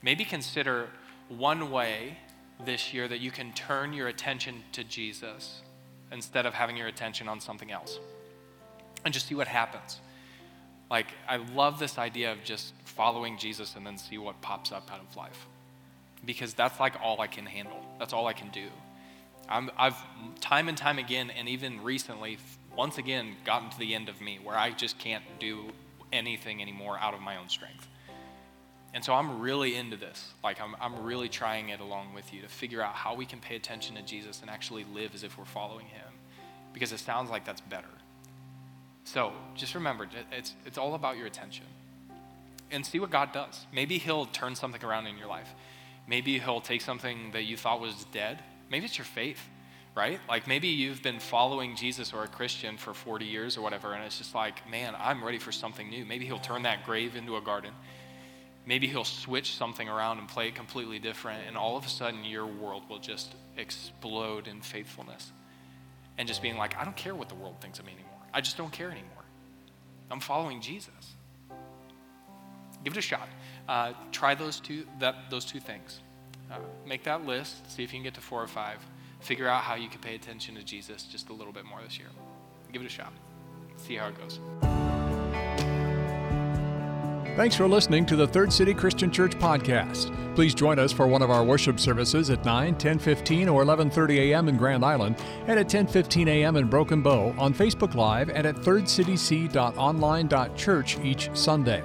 maybe 0.02 0.24
consider 0.24 0.88
one 1.28 1.70
way 1.70 2.18
this 2.64 2.92
year 2.92 3.08
that 3.08 3.20
you 3.20 3.30
can 3.30 3.52
turn 3.52 3.92
your 3.92 4.08
attention 4.08 4.62
to 4.72 4.84
Jesus 4.84 5.62
instead 6.12 6.46
of 6.46 6.54
having 6.54 6.76
your 6.76 6.86
attention 6.86 7.28
on 7.28 7.40
something 7.40 7.70
else. 7.70 7.98
And 9.04 9.12
just 9.12 9.26
see 9.26 9.34
what 9.34 9.48
happens. 9.48 10.00
Like, 10.90 11.08
I 11.28 11.36
love 11.36 11.78
this 11.78 11.98
idea 11.98 12.32
of 12.32 12.44
just 12.44 12.74
following 12.84 13.38
Jesus 13.38 13.74
and 13.74 13.86
then 13.86 13.98
see 13.98 14.18
what 14.18 14.40
pops 14.40 14.70
up 14.70 14.90
out 14.92 15.00
of 15.00 15.16
life 15.16 15.46
because 16.26 16.54
that's 16.54 16.80
like 16.80 16.94
all 17.02 17.20
I 17.20 17.26
can 17.26 17.46
handle. 17.46 17.80
That's 17.98 18.12
all 18.12 18.26
I 18.26 18.32
can 18.32 18.48
do. 18.50 18.68
i 19.48 19.60
have 19.78 20.02
time 20.40 20.68
and 20.68 20.76
time 20.76 20.98
again, 20.98 21.30
and 21.30 21.48
even 21.48 21.82
recently, 21.82 22.38
once 22.76 22.98
again, 22.98 23.36
gotten 23.44 23.70
to 23.70 23.78
the 23.78 23.94
end 23.94 24.08
of 24.08 24.20
me 24.20 24.38
where 24.42 24.56
I 24.56 24.70
just 24.70 24.98
can't 24.98 25.24
do 25.38 25.66
anything 26.12 26.62
anymore 26.62 26.98
out 26.98 27.14
of 27.14 27.20
my 27.20 27.36
own 27.36 27.48
strength. 27.48 27.88
And 28.94 29.04
so 29.04 29.12
I'm 29.12 29.40
really 29.40 29.74
into 29.74 29.96
this. 29.96 30.32
Like, 30.42 30.60
I'm, 30.60 30.76
I'm 30.80 31.02
really 31.02 31.28
trying 31.28 31.70
it 31.70 31.80
along 31.80 32.14
with 32.14 32.32
you 32.32 32.42
to 32.42 32.48
figure 32.48 32.80
out 32.80 32.94
how 32.94 33.14
we 33.14 33.26
can 33.26 33.40
pay 33.40 33.56
attention 33.56 33.96
to 33.96 34.02
Jesus 34.02 34.40
and 34.40 34.48
actually 34.48 34.84
live 34.94 35.14
as 35.14 35.24
if 35.24 35.36
we're 35.36 35.44
following 35.44 35.86
him 35.86 36.06
because 36.72 36.92
it 36.92 36.98
sounds 36.98 37.30
like 37.30 37.44
that's 37.44 37.60
better. 37.60 37.88
So 39.04 39.32
just 39.54 39.74
remember, 39.74 40.08
it's, 40.32 40.54
it's 40.64 40.78
all 40.78 40.94
about 40.94 41.16
your 41.16 41.26
attention. 41.26 41.66
And 42.70 42.84
see 42.84 42.98
what 42.98 43.10
God 43.10 43.32
does. 43.32 43.66
Maybe 43.72 43.98
He'll 43.98 44.26
turn 44.26 44.54
something 44.54 44.82
around 44.84 45.06
in 45.06 45.18
your 45.18 45.28
life. 45.28 45.54
Maybe 46.08 46.38
He'll 46.38 46.60
take 46.60 46.80
something 46.80 47.30
that 47.32 47.42
you 47.42 47.56
thought 47.56 47.80
was 47.80 48.06
dead. 48.12 48.42
Maybe 48.70 48.86
it's 48.86 48.98
your 48.98 49.04
faith, 49.04 49.48
right? 49.94 50.20
Like 50.28 50.46
maybe 50.46 50.68
you've 50.68 51.02
been 51.02 51.20
following 51.20 51.76
Jesus 51.76 52.12
or 52.12 52.24
a 52.24 52.28
Christian 52.28 52.76
for 52.76 52.94
40 52.94 53.24
years 53.24 53.56
or 53.56 53.62
whatever, 53.62 53.92
and 53.92 54.04
it's 54.04 54.18
just 54.18 54.34
like, 54.34 54.68
man, 54.68 54.94
I'm 54.98 55.22
ready 55.22 55.38
for 55.38 55.52
something 55.52 55.88
new. 55.88 56.04
Maybe 56.04 56.26
He'll 56.26 56.38
turn 56.38 56.62
that 56.62 56.84
grave 56.84 57.16
into 57.16 57.36
a 57.36 57.40
garden. 57.40 57.72
Maybe 58.66 58.86
He'll 58.86 59.04
switch 59.04 59.54
something 59.54 59.88
around 59.88 60.18
and 60.18 60.28
play 60.28 60.48
it 60.48 60.54
completely 60.54 60.98
different, 60.98 61.42
and 61.46 61.56
all 61.56 61.76
of 61.76 61.86
a 61.86 61.88
sudden 61.88 62.24
your 62.24 62.46
world 62.46 62.88
will 62.88 62.98
just 62.98 63.34
explode 63.56 64.48
in 64.48 64.60
faithfulness. 64.60 65.32
And 66.18 66.28
just 66.28 66.42
being 66.42 66.56
like, 66.56 66.76
I 66.76 66.84
don't 66.84 66.96
care 66.96 67.14
what 67.14 67.28
the 67.28 67.34
world 67.34 67.56
thinks 67.60 67.78
of 67.78 67.86
me 67.86 67.92
anymore. 67.92 68.10
I 68.32 68.40
just 68.40 68.56
don't 68.56 68.72
care 68.72 68.90
anymore. 68.90 69.10
I'm 70.10 70.20
following 70.20 70.60
Jesus. 70.60 71.14
Give 72.84 72.92
it 72.92 72.98
a 72.98 73.02
shot. 73.02 73.28
Uh, 73.68 73.92
try 74.12 74.34
those 74.34 74.60
two, 74.60 74.86
that, 75.00 75.30
those 75.30 75.44
two 75.44 75.58
things. 75.58 76.00
Uh, 76.52 76.58
make 76.86 77.02
that 77.04 77.24
list, 77.26 77.70
see 77.70 77.82
if 77.82 77.92
you 77.92 77.98
can 77.98 78.04
get 78.04 78.14
to 78.14 78.20
four 78.20 78.42
or 78.42 78.46
five. 78.46 78.78
Figure 79.24 79.48
out 79.48 79.62
how 79.62 79.74
you 79.74 79.88
can 79.88 80.00
pay 80.00 80.14
attention 80.14 80.54
to 80.54 80.62
Jesus 80.62 81.02
just 81.04 81.30
a 81.30 81.32
little 81.32 81.52
bit 81.52 81.64
more 81.64 81.80
this 81.82 81.98
year. 81.98 82.08
Give 82.72 82.82
it 82.82 82.86
a 82.86 82.90
shot. 82.90 83.14
See 83.78 83.94
how 83.94 84.08
it 84.08 84.18
goes. 84.18 84.38
Thanks 87.34 87.56
for 87.56 87.66
listening 87.66 88.04
to 88.06 88.16
the 88.16 88.28
Third 88.28 88.52
City 88.52 88.74
Christian 88.74 89.10
Church 89.10 89.34
podcast. 89.36 90.14
Please 90.34 90.54
join 90.54 90.78
us 90.78 90.92
for 90.92 91.06
one 91.06 91.22
of 91.22 91.30
our 91.30 91.42
worship 91.42 91.80
services 91.80 92.28
at 92.28 92.44
9, 92.44 92.74
10:15 92.74 93.50
or 93.50 93.64
11:30 93.64 94.30
a.m. 94.30 94.50
in 94.50 94.58
Grand 94.58 94.84
Island 94.84 95.16
and 95.46 95.58
at 95.58 95.68
10:15 95.68 96.28
a.m. 96.28 96.56
in 96.56 96.68
Broken 96.68 97.00
Bow 97.00 97.34
on 97.38 97.54
Facebook 97.54 97.94
Live 97.94 98.28
and 98.28 98.46
at 98.46 98.56
thirdcityc.online.church 98.56 100.98
each 101.02 101.30
Sunday. 101.32 101.82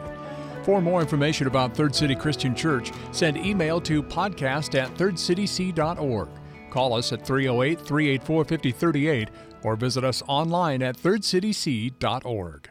For 0.64 0.82
more 0.82 1.00
information 1.00 1.48
about 1.48 1.74
Third 1.74 1.96
City 1.96 2.16
Christian 2.16 2.54
Church, 2.54 2.92
send 3.14 3.38
email 3.38 3.80
to 3.82 4.04
podcast 4.04 4.78
at 4.78 4.94
thirdcityc.org. 4.96 6.28
Call 6.70 6.94
us 6.94 7.12
at 7.12 7.26
308 7.26 7.80
384 7.80 8.46
5038 8.46 9.30
or 9.64 9.76
visit 9.76 10.04
us 10.04 10.24
online 10.28 10.82
at 10.82 10.98
thirdcityc.org. 10.98 12.69